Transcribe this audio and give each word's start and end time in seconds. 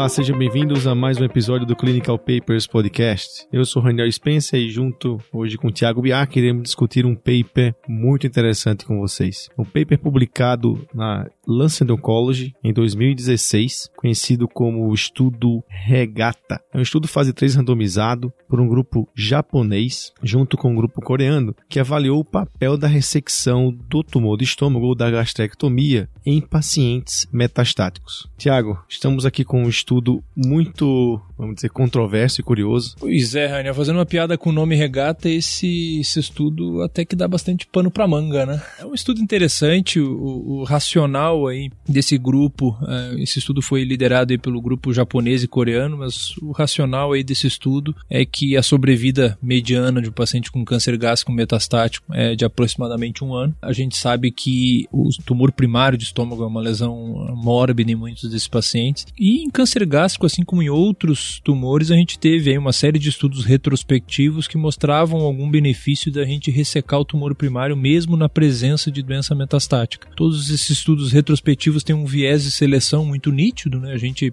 Olá, 0.00 0.08
sejam 0.08 0.38
bem-vindos 0.38 0.86
a 0.86 0.94
mais 0.94 1.20
um 1.20 1.24
episódio 1.24 1.66
do 1.66 1.76
Clinical 1.76 2.18
Papers 2.18 2.66
Podcast. 2.66 3.46
Eu 3.52 3.66
sou 3.66 3.82
Raniel 3.82 4.10
Spencer 4.10 4.58
e 4.58 4.70
junto 4.70 5.18
hoje 5.30 5.58
com 5.58 5.68
o 5.68 5.70
Thiago 5.70 6.00
Biar 6.00 6.26
queremos 6.26 6.62
discutir 6.62 7.04
um 7.04 7.14
paper 7.14 7.74
muito 7.86 8.26
interessante 8.26 8.86
com 8.86 8.98
vocês. 8.98 9.50
Um 9.58 9.64
paper 9.64 9.98
publicado 9.98 10.88
na 10.94 11.28
Lancet 11.46 11.92
Oncology 11.92 12.54
em 12.64 12.72
2016, 12.72 13.90
conhecido 13.94 14.48
como 14.48 14.88
o 14.88 14.94
estudo 14.94 15.62
Regata. 15.68 16.62
É 16.72 16.78
um 16.78 16.82
estudo 16.82 17.06
fase 17.06 17.34
3 17.34 17.56
randomizado 17.56 18.32
por 18.48 18.58
um 18.58 18.66
grupo 18.66 19.06
japonês 19.14 20.14
junto 20.22 20.56
com 20.56 20.72
um 20.72 20.76
grupo 20.76 21.02
coreano 21.02 21.54
que 21.68 21.78
avaliou 21.78 22.20
o 22.20 22.24
papel 22.24 22.78
da 22.78 22.88
ressecção 22.88 23.70
do 23.70 24.02
tumor 24.02 24.38
de 24.38 24.44
estômago 24.44 24.86
ou 24.86 24.94
da 24.94 25.10
gastrectomia 25.10 26.08
em 26.24 26.40
pacientes 26.40 27.28
metastáticos. 27.30 28.26
Tiago, 28.38 28.82
estamos 28.88 29.26
aqui 29.26 29.44
com 29.44 29.64
um 29.64 29.68
estudo 29.68 29.89
muito, 30.36 31.20
vamos 31.36 31.56
dizer, 31.56 31.70
controverso 31.70 32.40
e 32.40 32.44
curioso. 32.44 32.94
Pois 32.98 33.34
é, 33.34 33.46
Rainer, 33.46 33.74
fazendo 33.74 33.96
uma 33.96 34.06
piada 34.06 34.36
com 34.38 34.50
o 34.50 34.52
nome 34.52 34.76
regata, 34.76 35.28
esse, 35.28 36.00
esse 36.00 36.20
estudo 36.20 36.82
até 36.82 37.04
que 37.04 37.16
dá 37.16 37.26
bastante 37.26 37.66
pano 37.66 37.90
para 37.90 38.06
manga, 38.06 38.46
né? 38.46 38.62
É 38.78 38.86
um 38.86 38.94
estudo 38.94 39.20
interessante, 39.20 40.00
o, 40.00 40.60
o 40.60 40.64
racional 40.64 41.46
aí 41.46 41.70
desse 41.88 42.16
grupo, 42.16 42.76
é, 42.86 43.22
esse 43.22 43.38
estudo 43.38 43.60
foi 43.62 43.84
liderado 43.84 44.32
aí 44.32 44.38
pelo 44.38 44.60
grupo 44.60 44.92
japonês 44.92 45.42
e 45.42 45.48
coreano, 45.48 45.98
mas 45.98 46.36
o 46.38 46.52
racional 46.52 47.12
aí 47.12 47.24
desse 47.24 47.46
estudo 47.46 47.94
é 48.08 48.24
que 48.24 48.56
a 48.56 48.62
sobrevida 48.62 49.38
mediana 49.42 50.00
de 50.00 50.08
um 50.08 50.12
paciente 50.12 50.50
com 50.50 50.64
câncer 50.64 50.96
gástrico 50.96 51.32
metastático 51.32 52.06
é 52.14 52.34
de 52.34 52.44
aproximadamente 52.44 53.24
um 53.24 53.34
ano. 53.34 53.54
A 53.62 53.72
gente 53.72 53.96
sabe 53.96 54.30
que 54.30 54.86
o 54.92 55.08
tumor 55.24 55.52
primário 55.52 55.98
de 55.98 56.04
estômago 56.04 56.42
é 56.42 56.46
uma 56.46 56.60
lesão 56.60 57.34
mórbida 57.36 57.90
em 57.90 57.94
muitos 57.94 58.30
desses 58.30 58.48
pacientes. 58.48 59.06
E 59.18 59.42
em 59.42 59.50
câncer 59.50 59.79
gástrico, 59.86 60.26
assim 60.26 60.44
como 60.44 60.62
em 60.62 60.68
outros 60.68 61.40
tumores, 61.44 61.90
a 61.90 61.96
gente 61.96 62.18
teve 62.18 62.50
aí 62.50 62.58
uma 62.58 62.72
série 62.72 62.98
de 62.98 63.08
estudos 63.08 63.44
retrospectivos 63.44 64.46
que 64.46 64.56
mostravam 64.56 65.20
algum 65.20 65.50
benefício 65.50 66.12
da 66.12 66.24
gente 66.24 66.50
ressecar 66.50 67.00
o 67.00 67.04
tumor 67.04 67.34
primário 67.34 67.76
mesmo 67.76 68.16
na 68.16 68.28
presença 68.28 68.90
de 68.90 69.02
doença 69.02 69.34
metastática. 69.34 70.08
Todos 70.16 70.50
esses 70.50 70.70
estudos 70.70 71.12
retrospectivos 71.12 71.82
têm 71.82 71.94
um 71.94 72.04
viés 72.04 72.44
de 72.44 72.50
seleção 72.50 73.04
muito 73.04 73.30
nítido, 73.30 73.80
né? 73.80 73.92
A 73.92 73.98
gente, 73.98 74.32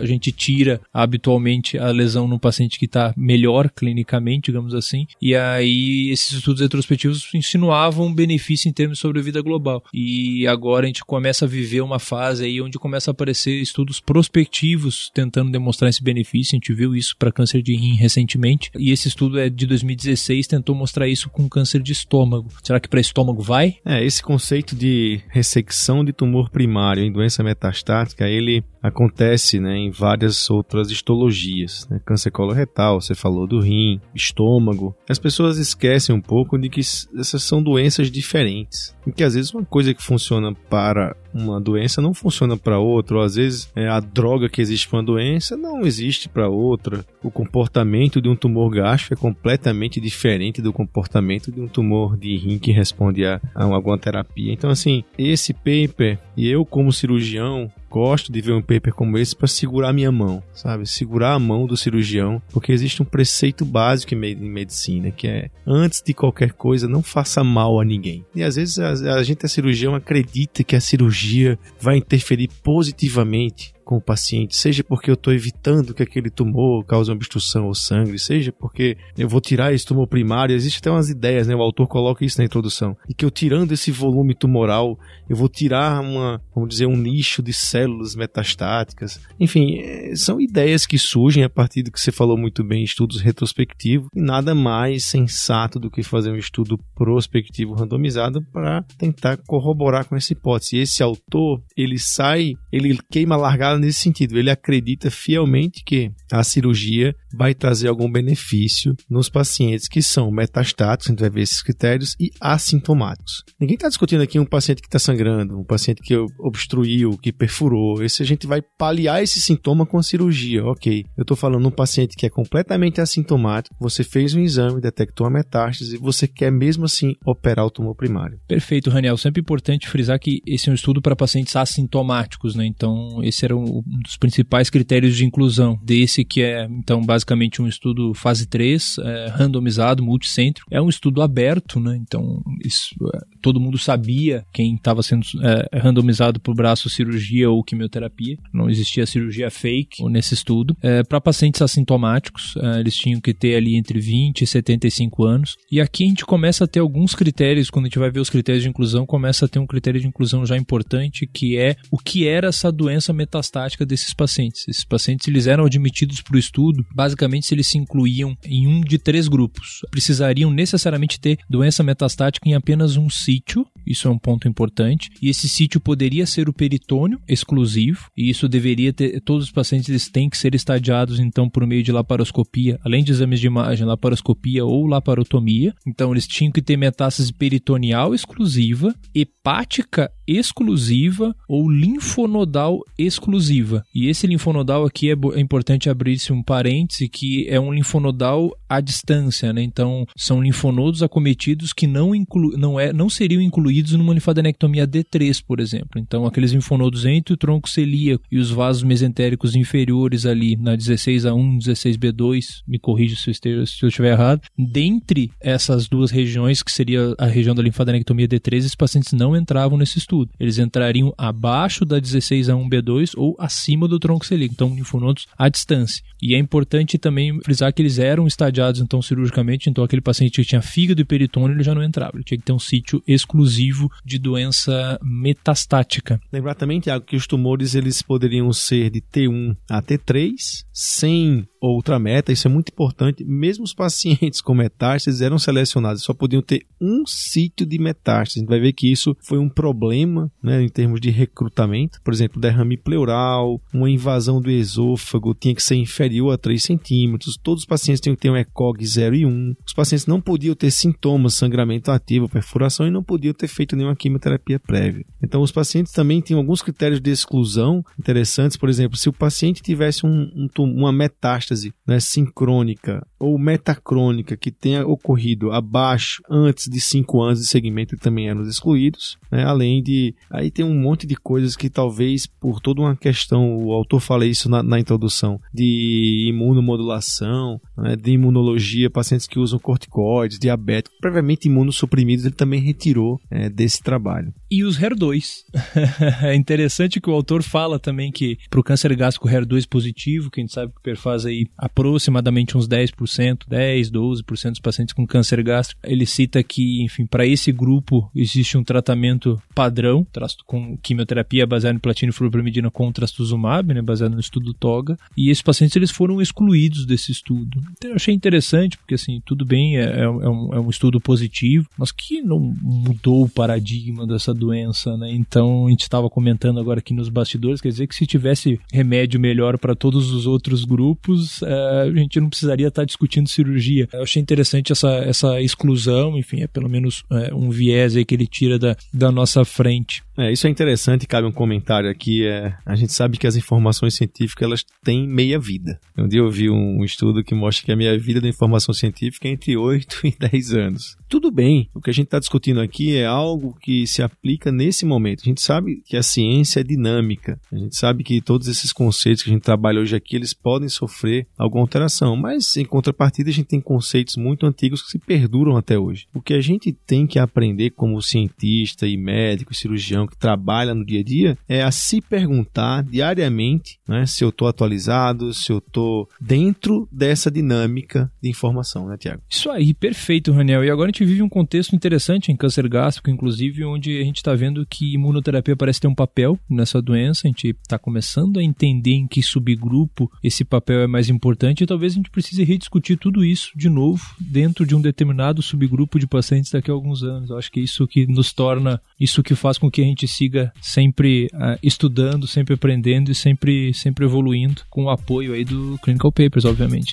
a 0.00 0.06
gente 0.06 0.32
tira 0.32 0.80
habitualmente 0.92 1.78
a 1.78 1.90
lesão 1.90 2.28
no 2.28 2.38
paciente 2.38 2.78
que 2.78 2.84
está 2.84 3.12
melhor 3.16 3.70
clinicamente, 3.70 4.46
digamos 4.46 4.74
assim, 4.74 5.06
e 5.20 5.34
aí 5.34 6.10
esses 6.10 6.32
estudos 6.32 6.60
retrospectivos 6.60 7.28
insinuavam 7.34 8.06
um 8.06 8.14
benefício 8.14 8.68
em 8.68 8.72
termos 8.72 8.98
de 8.98 9.02
sobrevida 9.02 9.40
global. 9.40 9.82
E 9.92 10.46
agora 10.46 10.84
a 10.84 10.88
gente 10.88 11.04
começa 11.04 11.44
a 11.44 11.48
viver 11.48 11.80
uma 11.80 11.98
fase 11.98 12.44
aí 12.44 12.60
onde 12.60 12.78
começa 12.78 13.10
a 13.10 13.12
aparecer 13.12 13.60
estudos 13.60 14.00
prospectivos 14.00 14.77
tentando 15.12 15.50
demonstrar 15.50 15.88
esse 15.88 16.02
benefício. 16.02 16.54
A 16.54 16.56
gente 16.56 16.72
viu 16.72 16.94
isso 16.94 17.16
para 17.18 17.32
câncer 17.32 17.62
de 17.62 17.76
rim 17.76 17.94
recentemente. 17.94 18.70
E 18.76 18.90
esse 18.90 19.08
estudo 19.08 19.38
é 19.38 19.48
de 19.48 19.66
2016, 19.66 20.46
tentou 20.46 20.74
mostrar 20.74 21.08
isso 21.08 21.28
com 21.30 21.48
câncer 21.48 21.82
de 21.82 21.92
estômago. 21.92 22.48
Será 22.62 22.80
que 22.80 22.88
para 22.88 23.00
estômago 23.00 23.42
vai? 23.42 23.76
É, 23.84 24.04
esse 24.04 24.22
conceito 24.22 24.74
de 24.74 25.20
ressecção 25.28 26.04
de 26.04 26.12
tumor 26.12 26.50
primário 26.50 27.02
em 27.02 27.12
doença 27.12 27.42
metastática, 27.42 28.28
ele 28.28 28.62
acontece 28.82 29.58
né, 29.58 29.76
em 29.76 29.90
várias 29.90 30.48
outras 30.50 30.90
histologias. 30.90 31.86
Né? 31.90 32.00
Câncer 32.04 32.30
coloretal, 32.30 33.00
você 33.00 33.14
falou 33.14 33.46
do 33.46 33.60
rim, 33.60 34.00
estômago. 34.14 34.94
As 35.08 35.18
pessoas 35.18 35.58
esquecem 35.58 36.14
um 36.14 36.20
pouco 36.20 36.58
de 36.58 36.68
que 36.68 36.80
essas 36.80 37.42
são 37.42 37.62
doenças 37.62 38.10
diferentes. 38.10 38.96
Que 39.14 39.24
às 39.24 39.34
vezes 39.34 39.52
uma 39.52 39.64
coisa 39.64 39.94
que 39.94 40.02
funciona 40.02 40.54
para 40.68 41.16
uma 41.32 41.60
doença 41.60 42.00
não 42.00 42.14
funciona 42.14 42.56
para 42.56 42.78
outra, 42.78 43.16
ou 43.16 43.22
às 43.22 43.36
vezes 43.36 43.70
é, 43.74 43.88
a 43.88 44.00
droga 44.00 44.48
que 44.48 44.60
existe 44.60 44.88
para 44.88 44.98
uma 44.98 45.04
doença 45.04 45.56
não 45.56 45.82
existe 45.82 46.28
para 46.28 46.48
outra. 46.48 47.04
O 47.22 47.30
comportamento 47.30 48.20
de 48.20 48.28
um 48.28 48.36
tumor 48.36 48.70
gástrico 48.70 49.14
é 49.14 49.16
completamente 49.16 50.00
diferente 50.00 50.62
do 50.62 50.72
comportamento 50.72 51.52
de 51.52 51.60
um 51.60 51.68
tumor 51.68 52.16
de 52.16 52.36
rim 52.36 52.58
que 52.58 52.72
responde 52.72 53.24
a, 53.24 53.40
a 53.54 53.64
alguma 53.64 53.98
terapia. 53.98 54.52
Então, 54.52 54.70
assim, 54.70 55.04
esse 55.16 55.52
paper, 55.52 56.18
e 56.36 56.48
eu 56.48 56.64
como 56.64 56.92
cirurgião, 56.92 57.70
gosto 57.88 58.30
de 58.30 58.40
ver 58.40 58.52
um 58.52 58.62
paper 58.62 58.94
como 58.94 59.18
esse 59.18 59.34
para 59.34 59.48
segurar 59.48 59.92
minha 59.92 60.12
mão, 60.12 60.42
sabe? 60.52 60.86
Segurar 60.86 61.34
a 61.34 61.38
mão 61.38 61.66
do 61.66 61.76
cirurgião, 61.76 62.40
porque 62.50 62.72
existe 62.72 63.02
um 63.02 63.04
preceito 63.04 63.64
básico 63.64 64.14
em 64.14 64.34
medicina, 64.36 65.10
que 65.10 65.26
é 65.26 65.50
antes 65.66 66.02
de 66.02 66.14
qualquer 66.14 66.52
coisa, 66.52 66.88
não 66.88 67.02
faça 67.02 67.42
mal 67.42 67.80
a 67.80 67.84
ninguém. 67.84 68.24
E 68.34 68.42
às 68.42 68.56
vezes 68.56 68.78
a, 68.78 68.90
a 69.14 69.22
gente, 69.22 69.44
a 69.44 69.48
cirurgião, 69.48 69.94
acredita 69.94 70.62
que 70.64 70.76
a 70.76 70.80
cirurgia 70.80 71.58
vai 71.80 71.96
interferir 71.96 72.48
positivamente 72.62 73.72
com 73.88 73.96
o 73.96 74.02
paciente, 74.02 74.54
seja 74.54 74.84
porque 74.84 75.08
eu 75.08 75.14
estou 75.14 75.32
evitando 75.32 75.94
que 75.94 76.02
aquele 76.02 76.28
tumor 76.28 76.84
cause 76.84 77.10
uma 77.10 77.16
obstrução 77.16 77.64
ao 77.64 77.74
sangue, 77.74 78.18
seja 78.18 78.52
porque 78.52 78.98
eu 79.16 79.26
vou 79.26 79.40
tirar 79.40 79.72
esse 79.72 79.86
tumor 79.86 80.06
primário. 80.06 80.54
Existem 80.54 80.80
até 80.80 80.90
umas 80.90 81.08
ideias, 81.08 81.46
né? 81.46 81.56
O 81.56 81.62
autor 81.62 81.88
coloca 81.88 82.22
isso 82.22 82.36
na 82.36 82.44
introdução, 82.44 82.94
e 83.08 83.14
que 83.14 83.24
eu 83.24 83.30
tirando 83.30 83.72
esse 83.72 83.90
volume 83.90 84.34
tumoral, 84.34 84.98
eu 85.26 85.34
vou 85.34 85.48
tirar 85.48 86.02
uma, 86.02 86.38
vamos 86.54 86.68
dizer, 86.68 86.84
um 86.84 86.98
nicho 86.98 87.42
de 87.42 87.50
células 87.50 88.14
metastáticas. 88.14 89.22
Enfim, 89.40 89.78
é, 89.78 90.14
são 90.14 90.38
ideias 90.38 90.84
que 90.84 90.98
surgem 90.98 91.42
a 91.42 91.48
partir 91.48 91.82
do 91.82 91.90
que 91.90 91.98
você 91.98 92.12
falou 92.12 92.36
muito 92.36 92.62
bem, 92.62 92.84
estudos 92.84 93.22
retrospectivos, 93.22 94.10
e 94.14 94.20
nada 94.20 94.54
mais 94.54 95.04
sensato 95.04 95.80
do 95.80 95.90
que 95.90 96.02
fazer 96.02 96.30
um 96.30 96.36
estudo 96.36 96.78
prospectivo 96.94 97.72
randomizado 97.72 98.42
para 98.52 98.82
tentar 98.98 99.38
corroborar 99.46 100.04
com 100.04 100.14
essa 100.14 100.34
hipótese. 100.34 100.76
E 100.76 100.80
esse 100.80 101.02
autor, 101.02 101.62
ele 101.74 101.98
sai, 101.98 102.52
ele 102.70 102.98
queima 103.10 103.36
a 103.36 103.38
nesse 103.78 104.00
sentido. 104.00 104.38
Ele 104.38 104.50
acredita 104.50 105.10
fielmente 105.10 105.82
que 105.84 106.10
a 106.30 106.42
cirurgia 106.42 107.14
vai 107.32 107.54
trazer 107.54 107.88
algum 107.88 108.10
benefício 108.10 108.94
nos 109.08 109.28
pacientes 109.28 109.88
que 109.88 110.02
são 110.02 110.30
metastáticos, 110.30 111.08
a 111.08 111.10
gente 111.10 111.20
vai 111.20 111.30
ver 111.30 111.42
esses 111.42 111.62
critérios, 111.62 112.16
e 112.18 112.30
assintomáticos. 112.40 113.44
Ninguém 113.60 113.74
está 113.74 113.88
discutindo 113.88 114.22
aqui 114.22 114.38
um 114.38 114.44
paciente 114.44 114.80
que 114.80 114.88
está 114.88 114.98
sangrando, 114.98 115.58
um 115.58 115.64
paciente 115.64 116.02
que 116.02 116.16
obstruiu, 116.38 117.16
que 117.18 117.32
perfurou. 117.32 118.02
Esse 118.02 118.22
a 118.22 118.26
gente 118.26 118.46
vai 118.46 118.62
paliar 118.62 119.22
esse 119.22 119.40
sintoma 119.40 119.86
com 119.86 119.98
a 119.98 120.02
cirurgia, 120.02 120.64
ok. 120.64 121.04
Eu 121.16 121.22
estou 121.22 121.36
falando 121.36 121.66
um 121.66 121.70
paciente 121.70 122.16
que 122.16 122.26
é 122.26 122.30
completamente 122.30 123.00
assintomático, 123.00 123.74
você 123.80 124.02
fez 124.02 124.34
um 124.34 124.40
exame, 124.40 124.80
detectou 124.80 125.26
a 125.26 125.30
metástase 125.30 125.96
e 125.96 125.98
você 125.98 126.26
quer 126.26 126.50
mesmo 126.50 126.84
assim 126.84 127.14
operar 127.24 127.66
o 127.66 127.70
tumor 127.70 127.94
primário. 127.94 128.38
Perfeito, 128.46 128.90
Raniel. 128.90 129.16
Sempre 129.16 129.40
importante 129.40 129.88
frisar 129.88 130.18
que 130.18 130.40
esse 130.46 130.68
é 130.68 130.72
um 130.72 130.74
estudo 130.74 131.02
para 131.02 131.16
pacientes 131.16 131.54
assintomáticos, 131.56 132.54
né? 132.54 132.66
Então, 132.66 133.22
esse 133.22 133.44
era 133.44 133.56
um 133.56 133.67
um 133.68 134.00
dos 134.02 134.16
principais 134.16 134.70
critérios 134.70 135.16
de 135.16 135.24
inclusão 135.24 135.78
desse 135.82 136.24
que 136.24 136.42
é, 136.42 136.64
então, 136.64 137.04
basicamente 137.04 137.62
um 137.62 137.68
estudo 137.68 138.14
fase 138.14 138.46
3, 138.46 138.98
é, 138.98 139.26
randomizado, 139.28 140.02
multicêntrico. 140.02 140.68
É 140.70 140.80
um 140.80 140.88
estudo 140.88 141.22
aberto, 141.22 141.78
né? 141.78 141.96
Então, 141.96 142.42
isso, 142.64 142.94
é, 143.14 143.18
todo 143.48 143.60
mundo 143.60 143.78
sabia 143.78 144.44
quem 144.52 144.74
estava 144.74 145.02
sendo 145.02 145.24
é, 145.42 145.78
randomizado 145.78 146.38
por 146.38 146.54
braço 146.54 146.90
cirurgia 146.90 147.50
ou 147.50 147.64
quimioterapia. 147.64 148.36
Não 148.52 148.68
existia 148.68 149.06
cirurgia 149.06 149.50
fake 149.50 150.04
nesse 150.04 150.34
estudo. 150.34 150.76
É, 150.82 151.02
Para 151.02 151.20
pacientes 151.20 151.62
assintomáticos, 151.62 152.54
é, 152.56 152.80
eles 152.80 152.94
tinham 152.94 153.20
que 153.20 153.32
ter 153.32 153.56
ali 153.56 153.76
entre 153.76 153.98
20 153.98 154.42
e 154.42 154.46
75 154.46 155.24
anos. 155.24 155.56
E 155.72 155.80
aqui 155.80 156.04
a 156.04 156.08
gente 156.08 156.26
começa 156.26 156.64
a 156.64 156.68
ter 156.68 156.80
alguns 156.80 157.14
critérios, 157.14 157.70
quando 157.70 157.86
a 157.86 157.88
gente 157.88 157.98
vai 157.98 158.10
ver 158.10 158.20
os 158.20 158.30
critérios 158.30 158.62
de 158.62 158.68
inclusão, 158.68 159.06
começa 159.06 159.46
a 159.46 159.48
ter 159.48 159.58
um 159.58 159.66
critério 159.66 160.00
de 160.00 160.06
inclusão 160.06 160.44
já 160.44 160.56
importante, 160.56 161.26
que 161.26 161.56
é 161.56 161.76
o 161.90 161.96
que 161.96 162.28
era 162.28 162.48
essa 162.48 162.70
doença 162.70 163.12
metastática 163.12 163.78
metastática 163.78 163.86
desses 163.86 164.12
pacientes. 164.12 164.66
Esses 164.68 164.84
pacientes 164.84 165.28
eles 165.28 165.46
eram 165.46 165.64
admitidos 165.64 166.20
para 166.20 166.36
o 166.36 166.38
estudo, 166.38 166.84
basicamente 166.94 167.46
se 167.46 167.54
eles 167.54 167.66
se 167.66 167.78
incluíam 167.78 168.36
em 168.44 168.66
um 168.66 168.80
de 168.80 168.98
três 168.98 169.28
grupos. 169.28 169.80
Precisariam 169.90 170.50
necessariamente 170.50 171.20
ter 171.20 171.38
doença 171.48 171.82
metastática 171.82 172.48
em 172.48 172.54
apenas 172.54 172.96
um 172.96 173.08
sítio, 173.08 173.37
Picchu 173.38 173.64
isso 173.90 174.08
é 174.08 174.10
um 174.10 174.18
ponto 174.18 174.48
importante, 174.48 175.10
e 175.20 175.28
esse 175.28 175.48
sítio 175.48 175.80
poderia 175.80 176.26
ser 176.26 176.48
o 176.48 176.52
peritônio 176.52 177.20
exclusivo, 177.28 178.10
e 178.16 178.28
isso 178.30 178.48
deveria 178.48 178.92
ter, 178.92 179.20
todos 179.20 179.46
os 179.46 179.52
pacientes 179.52 179.88
eles 179.88 180.08
têm 180.08 180.28
que 180.28 180.38
ser 180.38 180.54
estadiados 180.54 181.18
então 181.18 181.48
por 181.48 181.66
meio 181.66 181.82
de 181.82 181.92
laparoscopia, 181.92 182.78
além 182.84 183.02
de 183.02 183.12
exames 183.12 183.40
de 183.40 183.46
imagem, 183.46 183.86
laparoscopia 183.86 184.64
ou 184.64 184.86
laparotomia. 184.86 185.74
Então 185.86 186.12
eles 186.12 186.26
tinham 186.26 186.52
que 186.52 186.62
ter 186.62 186.76
metástase 186.76 187.32
peritoneal 187.32 188.14
exclusiva, 188.14 188.94
hepática 189.14 190.10
exclusiva 190.26 191.34
ou 191.48 191.70
linfonodal 191.70 192.80
exclusiva. 192.98 193.82
E 193.94 194.08
esse 194.08 194.26
linfonodal 194.26 194.84
aqui 194.84 195.10
é, 195.10 195.14
é 195.14 195.40
importante 195.40 195.88
abrir-se 195.88 196.32
um 196.32 196.42
parêntese 196.42 197.08
que 197.08 197.48
é 197.48 197.58
um 197.58 197.72
linfonodal 197.72 198.50
à 198.68 198.80
distância, 198.80 199.52
né? 199.52 199.62
Então 199.62 200.06
são 200.14 200.42
linfonodos 200.42 201.02
acometidos 201.02 201.72
que 201.72 201.86
não, 201.86 202.14
inclu 202.14 202.56
não, 202.58 202.78
é, 202.78 202.92
não 202.92 203.08
seriam 203.08 203.40
incluídos 203.40 203.77
excluídos 203.78 203.92
numa 203.92 204.14
linfadenectomia 204.14 204.86
D3, 204.86 205.42
por 205.46 205.60
exemplo. 205.60 205.98
Então, 205.98 206.26
aqueles 206.26 206.52
linfonodos 206.52 207.04
entre 207.04 207.34
o 207.34 207.36
tronco 207.36 207.68
celíaco 207.68 208.24
e 208.30 208.38
os 208.38 208.50
vasos 208.50 208.82
mesentéricos 208.82 209.54
inferiores 209.54 210.26
ali 210.26 210.56
na 210.56 210.76
16A1, 210.76 211.58
16B2, 211.58 212.62
me 212.66 212.78
corrija 212.78 213.16
se 213.16 213.30
eu 213.48 213.88
estiver 213.88 214.12
errado, 214.12 214.42
dentre 214.56 215.30
essas 215.40 215.88
duas 215.88 216.10
regiões, 216.10 216.62
que 216.62 216.72
seria 216.72 217.14
a 217.18 217.26
região 217.26 217.54
da 217.54 217.62
linfadenectomia 217.62 218.28
D3, 218.28 218.58
esses 218.58 218.74
pacientes 218.74 219.12
não 219.12 219.36
entravam 219.36 219.78
nesse 219.78 219.98
estudo. 219.98 220.30
Eles 220.38 220.58
entrariam 220.58 221.14
abaixo 221.16 221.84
da 221.84 222.00
16A1B2 222.00 223.12
ou 223.16 223.36
acima 223.38 223.86
do 223.86 223.98
tronco 223.98 224.26
celíaco, 224.26 224.54
então 224.54 224.74
linfonodos 224.74 225.26
à 225.36 225.48
distância. 225.48 226.02
E 226.20 226.34
é 226.34 226.38
importante 226.38 226.98
também 226.98 227.40
frisar 227.42 227.72
que 227.72 227.80
eles 227.80 227.98
eram 227.98 228.26
estadiados 228.26 228.80
então 228.80 229.00
cirurgicamente, 229.00 229.70
então 229.70 229.84
aquele 229.84 230.02
paciente 230.02 230.40
que 230.40 230.48
tinha 230.48 230.62
fígado 230.62 231.00
e 231.00 231.04
peritônio 231.04 231.54
ele 231.54 231.62
já 231.62 231.74
não 231.74 231.82
entrava, 231.82 232.12
ele 232.16 232.24
tinha 232.24 232.38
que 232.38 232.44
ter 232.44 232.52
um 232.52 232.58
sítio 232.58 233.02
exclusivo 233.06 233.57
de 234.04 234.18
doença 234.18 234.98
metastática. 235.02 236.20
Lembrar 236.32 236.54
também, 236.54 236.80
Tiago, 236.80 237.04
que 237.04 237.16
os 237.16 237.26
tumores 237.26 237.74
eles 237.74 238.02
poderiam 238.02 238.52
ser 238.52 238.90
de 238.90 239.00
T1 239.00 239.56
a 239.68 239.82
T3, 239.82 240.64
sem 240.72 241.46
outra 241.60 241.98
meta, 241.98 242.32
isso 242.32 242.46
é 242.46 242.50
muito 242.50 242.70
importante. 242.70 243.24
Mesmo 243.24 243.64
os 243.64 243.74
pacientes 243.74 244.40
com 244.40 244.54
metástases 244.54 245.20
eram 245.20 245.38
selecionados, 245.38 246.02
só 246.02 246.14
podiam 246.14 246.42
ter 246.42 246.66
um 246.80 247.04
sítio 247.06 247.66
de 247.66 247.78
metástase. 247.78 248.38
A 248.38 248.40
gente 248.40 248.48
vai 248.48 248.60
ver 248.60 248.72
que 248.72 248.90
isso 248.90 249.16
foi 249.22 249.38
um 249.38 249.48
problema 249.48 250.30
né, 250.42 250.62
em 250.62 250.68
termos 250.68 251.00
de 251.00 251.10
recrutamento. 251.10 252.00
Por 252.02 252.12
exemplo, 252.12 252.40
derrame 252.40 252.76
pleural, 252.76 253.60
uma 253.72 253.90
invasão 253.90 254.40
do 254.40 254.50
esôfago 254.50 255.34
tinha 255.34 255.54
que 255.54 255.62
ser 255.62 255.76
inferior 255.76 256.32
a 256.32 256.38
3 256.38 256.62
centímetros. 256.62 257.38
Todos 257.42 257.62
os 257.62 257.66
pacientes 257.66 258.00
tinham 258.00 258.14
que 258.14 258.22
ter 258.22 258.30
um 258.30 258.36
ECOG 258.36 258.86
0 258.86 259.14
e 259.14 259.26
1. 259.26 259.54
Os 259.66 259.72
pacientes 259.72 260.06
não 260.06 260.20
podiam 260.20 260.54
ter 260.54 260.70
sintomas, 260.70 261.34
sangramento 261.34 261.90
ativo, 261.90 262.28
perfuração 262.28 262.86
e 262.86 262.90
não 262.90 263.02
podiam 263.02 263.34
ter 263.34 263.48
feito 263.48 263.76
nenhuma 263.76 263.96
quimioterapia 263.96 264.58
prévia. 264.60 265.04
Então, 265.22 265.42
os 265.42 265.52
pacientes 265.52 265.92
também 265.92 266.20
tinham 266.20 266.40
alguns 266.40 266.62
critérios 266.62 267.00
de 267.00 267.10
exclusão 267.10 267.82
interessantes. 267.98 268.56
Por 268.56 268.68
exemplo, 268.68 268.96
se 268.96 269.08
o 269.08 269.12
paciente 269.12 269.62
tivesse 269.62 270.06
um, 270.06 270.30
um, 270.34 270.48
uma 270.58 270.92
metástase 270.92 271.47
né, 271.86 272.00
sincrônica 272.00 273.06
ou 273.18 273.38
metacrônica 273.38 274.36
que 274.36 274.50
tenha 274.50 274.86
ocorrido 274.86 275.50
abaixo, 275.52 276.22
antes 276.28 276.68
de 276.68 276.80
5 276.80 277.20
anos 277.22 277.40
de 277.40 277.46
segmento, 277.46 277.96
também 277.96 278.28
eram 278.28 278.42
excluídos. 278.42 279.18
Né, 279.30 279.44
além 279.44 279.82
de. 279.82 280.14
Aí 280.30 280.50
tem 280.50 280.64
um 280.64 280.78
monte 280.78 281.06
de 281.06 281.16
coisas 281.16 281.56
que 281.56 281.68
talvez, 281.68 282.26
por 282.26 282.60
toda 282.60 282.80
uma 282.80 282.96
questão, 282.96 283.56
o 283.56 283.72
autor 283.72 284.00
fala 284.00 284.26
isso 284.26 284.48
na, 284.48 284.62
na 284.62 284.78
introdução, 284.78 285.40
de 285.52 286.28
imunomodulação, 286.28 287.60
né, 287.76 287.96
de 287.96 288.12
imunologia, 288.12 288.90
pacientes 288.90 289.26
que 289.26 289.38
usam 289.38 289.58
corticoides, 289.58 290.38
diabéticos, 290.38 290.98
previamente 291.00 291.48
imunossuprimidos, 291.48 292.24
ele 292.24 292.34
também 292.34 292.60
retirou 292.60 293.20
é, 293.30 293.48
desse 293.48 293.82
trabalho. 293.82 294.32
E 294.50 294.64
os 294.64 294.78
HER2. 294.78 295.44
é 296.24 296.34
interessante 296.34 297.00
que 297.00 297.10
o 297.10 297.12
autor 297.12 297.42
fala 297.42 297.78
também 297.78 298.10
que 298.10 298.38
para 298.48 298.60
o 298.60 298.64
câncer 298.64 298.94
gástrico 298.96 299.28
HER2 299.28 299.68
positivo, 299.68 300.30
que 300.30 300.40
a 300.40 300.42
gente 300.42 300.54
sabe 300.54 300.72
que 300.72 300.82
perfaz 300.82 301.26
aí 301.26 301.46
aproximadamente 301.56 302.56
uns 302.56 302.66
10%, 302.66 303.42
10, 303.46 303.90
12% 303.90 304.50
dos 304.50 304.60
pacientes 304.60 304.94
com 304.94 305.06
câncer 305.06 305.42
gástrico, 305.42 305.80
ele 305.84 306.06
cita 306.06 306.42
que, 306.42 306.82
enfim, 306.82 307.04
para 307.04 307.26
esse 307.26 307.52
grupo 307.52 308.10
existe 308.14 308.56
um 308.56 308.64
tratamento 308.64 309.40
padrão, 309.54 310.06
com 310.46 310.76
quimioterapia 310.78 311.46
baseada 311.46 311.76
em 311.76 311.80
platina 311.80 312.10
e 312.10 312.12
fluoropyrimidina 312.12 312.70
com 312.70 312.90
trastuzumab, 312.90 313.74
né, 313.74 313.82
baseado 313.82 314.14
no 314.14 314.20
estudo 314.20 314.54
TOGA, 314.54 314.98
e 315.16 315.30
esses 315.30 315.42
pacientes 315.42 315.76
eles 315.76 315.90
foram 315.90 316.22
excluídos 316.22 316.86
desse 316.86 317.12
estudo. 317.12 317.60
Então 317.72 317.90
eu 317.90 317.96
achei 317.96 318.14
interessante, 318.14 318.78
porque 318.78 318.94
assim, 318.94 319.20
tudo 319.26 319.44
bem, 319.44 319.76
é, 319.76 319.82
é, 319.82 320.02
é, 320.02 320.08
um, 320.08 320.54
é 320.54 320.60
um 320.60 320.70
estudo 320.70 321.00
positivo, 321.00 321.68
mas 321.76 321.92
que 321.92 322.22
não 322.22 322.38
mudou 322.38 323.24
o 323.24 323.28
paradigma 323.28 324.06
dessa 324.06 324.32
doença, 324.38 324.96
né? 324.96 325.12
Então 325.12 325.66
a 325.66 325.70
gente 325.70 325.82
estava 325.82 326.08
comentando 326.08 326.58
agora 326.58 326.78
aqui 326.78 326.94
nos 326.94 327.08
bastidores, 327.08 327.60
quer 327.60 327.68
dizer 327.68 327.86
que 327.86 327.94
se 327.94 328.06
tivesse 328.06 328.58
remédio 328.72 329.20
melhor 329.20 329.58
para 329.58 329.74
todos 329.74 330.12
os 330.12 330.26
outros 330.26 330.64
grupos, 330.64 331.42
é, 331.42 331.82
a 331.82 331.90
gente 331.92 332.20
não 332.20 332.30
precisaria 332.30 332.68
estar 332.68 332.82
tá 332.82 332.86
discutindo 332.86 333.28
cirurgia. 333.28 333.88
Eu 333.92 334.02
achei 334.02 334.22
interessante 334.22 334.72
essa, 334.72 334.88
essa 334.98 335.40
exclusão, 335.42 336.16
enfim, 336.16 336.40
é 336.42 336.46
pelo 336.46 336.68
menos 336.68 337.04
é, 337.10 337.34
um 337.34 337.50
viés 337.50 337.96
aí 337.96 338.04
que 338.04 338.14
ele 338.14 338.26
tira 338.26 338.58
da, 338.58 338.76
da 338.92 339.12
nossa 339.12 339.44
frente. 339.44 340.02
É, 340.18 340.32
isso 340.32 340.48
é 340.48 340.50
interessante, 340.50 341.06
cabe 341.06 341.28
um 341.28 341.32
comentário 341.32 341.88
aqui. 341.88 342.26
É, 342.26 342.52
a 342.66 342.74
gente 342.74 342.92
sabe 342.92 343.16
que 343.16 343.26
as 343.26 343.36
informações 343.36 343.94
científicas 343.94 344.44
elas 344.44 344.64
têm 344.82 345.06
meia 345.06 345.38
vida. 345.38 345.78
Um 345.96 346.08
dia 346.08 346.18
eu 346.18 346.28
vi 346.28 346.50
um, 346.50 346.80
um 346.80 346.84
estudo 346.84 347.22
que 347.22 347.36
mostra 347.36 347.64
que 347.64 347.70
a 347.70 347.76
meia 347.76 347.96
vida 347.96 348.20
da 348.20 348.28
informação 348.28 348.74
científica 348.74 349.28
é 349.28 349.30
entre 349.30 349.56
8 349.56 350.00
e 350.08 350.16
10 350.18 350.54
anos. 350.54 350.96
Tudo 351.08 351.30
bem, 351.30 351.70
o 351.72 351.80
que 351.80 351.88
a 351.88 351.92
gente 351.92 352.06
está 352.06 352.18
discutindo 352.18 352.60
aqui 352.60 352.96
é 352.96 353.06
algo 353.06 353.56
que 353.62 353.86
se 353.86 354.02
aplica 354.02 354.50
nesse 354.50 354.84
momento. 354.84 355.20
A 355.22 355.24
gente 355.24 355.40
sabe 355.40 355.82
que 355.86 355.96
a 355.96 356.02
ciência 356.02 356.60
é 356.60 356.64
dinâmica, 356.64 357.40
a 357.52 357.56
gente 357.56 357.76
sabe 357.76 358.02
que 358.02 358.20
todos 358.20 358.48
esses 358.48 358.72
conceitos 358.72 359.22
que 359.22 359.30
a 359.30 359.32
gente 359.32 359.42
trabalha 359.42 359.80
hoje 359.80 359.94
aqui, 359.94 360.16
eles 360.16 360.34
podem 360.34 360.68
sofrer 360.68 361.28
alguma 361.38 361.62
alteração, 361.62 362.16
mas 362.16 362.56
em 362.56 362.64
contrapartida 362.64 363.30
a 363.30 363.32
gente 363.32 363.46
tem 363.46 363.60
conceitos 363.60 364.16
muito 364.16 364.44
antigos 364.44 364.82
que 364.82 364.90
se 364.90 364.98
perduram 364.98 365.56
até 365.56 365.78
hoje. 365.78 366.06
O 366.12 366.20
que 366.20 366.34
a 366.34 366.40
gente 366.40 366.72
tem 366.72 367.06
que 367.06 367.20
aprender 367.20 367.70
como 367.70 368.02
cientista 368.02 368.84
e 368.84 368.96
médico, 368.96 369.54
cirurgião 369.54 370.07
que 370.08 370.16
trabalha 370.16 370.74
no 370.74 370.84
dia 370.84 371.00
a 371.00 371.04
dia, 371.04 371.38
é 371.48 371.62
a 371.62 371.70
se 371.70 372.00
perguntar 372.00 372.82
diariamente 372.82 373.78
né, 373.86 374.06
se 374.06 374.24
eu 374.24 374.30
estou 374.30 374.48
atualizado, 374.48 375.32
se 375.32 375.52
eu 375.52 375.58
estou 375.58 376.08
dentro 376.20 376.88
dessa 376.90 377.30
dinâmica 377.30 378.10
de 378.22 378.28
informação, 378.28 378.88
né, 378.88 378.96
Tiago? 378.96 379.22
Isso 379.28 379.50
aí, 379.50 379.72
perfeito, 379.74 380.32
Raniel. 380.32 380.64
E 380.64 380.70
agora 380.70 380.88
a 380.88 380.92
gente 380.92 381.04
vive 381.04 381.22
um 381.22 381.28
contexto 381.28 381.74
interessante 381.74 382.30
em 382.30 382.36
câncer 382.36 382.68
gástrico, 382.68 383.10
inclusive, 383.10 383.64
onde 383.64 383.98
a 383.98 384.04
gente 384.04 384.16
está 384.16 384.34
vendo 384.34 384.66
que 384.66 384.94
imunoterapia 384.94 385.56
parece 385.56 385.80
ter 385.80 385.88
um 385.88 385.94
papel 385.94 386.38
nessa 386.48 386.80
doença. 386.80 387.22
A 387.24 387.28
gente 387.28 387.48
está 387.48 387.78
começando 387.78 388.38
a 388.38 388.42
entender 388.42 388.92
em 388.92 389.06
que 389.06 389.22
subgrupo 389.22 390.10
esse 390.22 390.44
papel 390.44 390.80
é 390.80 390.86
mais 390.86 391.08
importante 391.08 391.62
e 391.62 391.66
talvez 391.66 391.92
a 391.92 391.96
gente 391.96 392.10
precise 392.10 392.44
rediscutir 392.44 392.98
tudo 392.98 393.24
isso 393.24 393.52
de 393.56 393.68
novo 393.68 394.14
dentro 394.18 394.66
de 394.66 394.74
um 394.74 394.80
determinado 394.80 395.42
subgrupo 395.42 395.98
de 395.98 396.06
pacientes 396.06 396.50
daqui 396.50 396.70
a 396.70 396.74
alguns 396.74 397.02
anos. 397.02 397.30
Eu 397.30 397.38
acho 397.38 397.50
que 397.50 397.60
é 397.60 397.62
isso 397.62 397.86
que 397.86 398.06
nos 398.06 398.32
torna, 398.32 398.80
isso 398.98 399.22
que 399.22 399.34
faz 399.34 399.58
com 399.58 399.70
que 399.70 399.82
a 399.82 399.84
gente 399.84 399.97
gente 399.98 400.06
siga 400.06 400.52
sempre 400.60 401.26
uh, 401.34 401.58
estudando, 401.60 402.28
sempre 402.28 402.54
aprendendo 402.54 403.10
e 403.10 403.14
sempre, 403.14 403.74
sempre 403.74 404.04
evoluindo 404.04 404.62
com 404.70 404.84
o 404.84 404.90
apoio 404.90 405.34
aí 405.34 405.44
do 405.44 405.76
Clinical 405.82 406.12
Papers, 406.12 406.44
obviamente. 406.44 406.92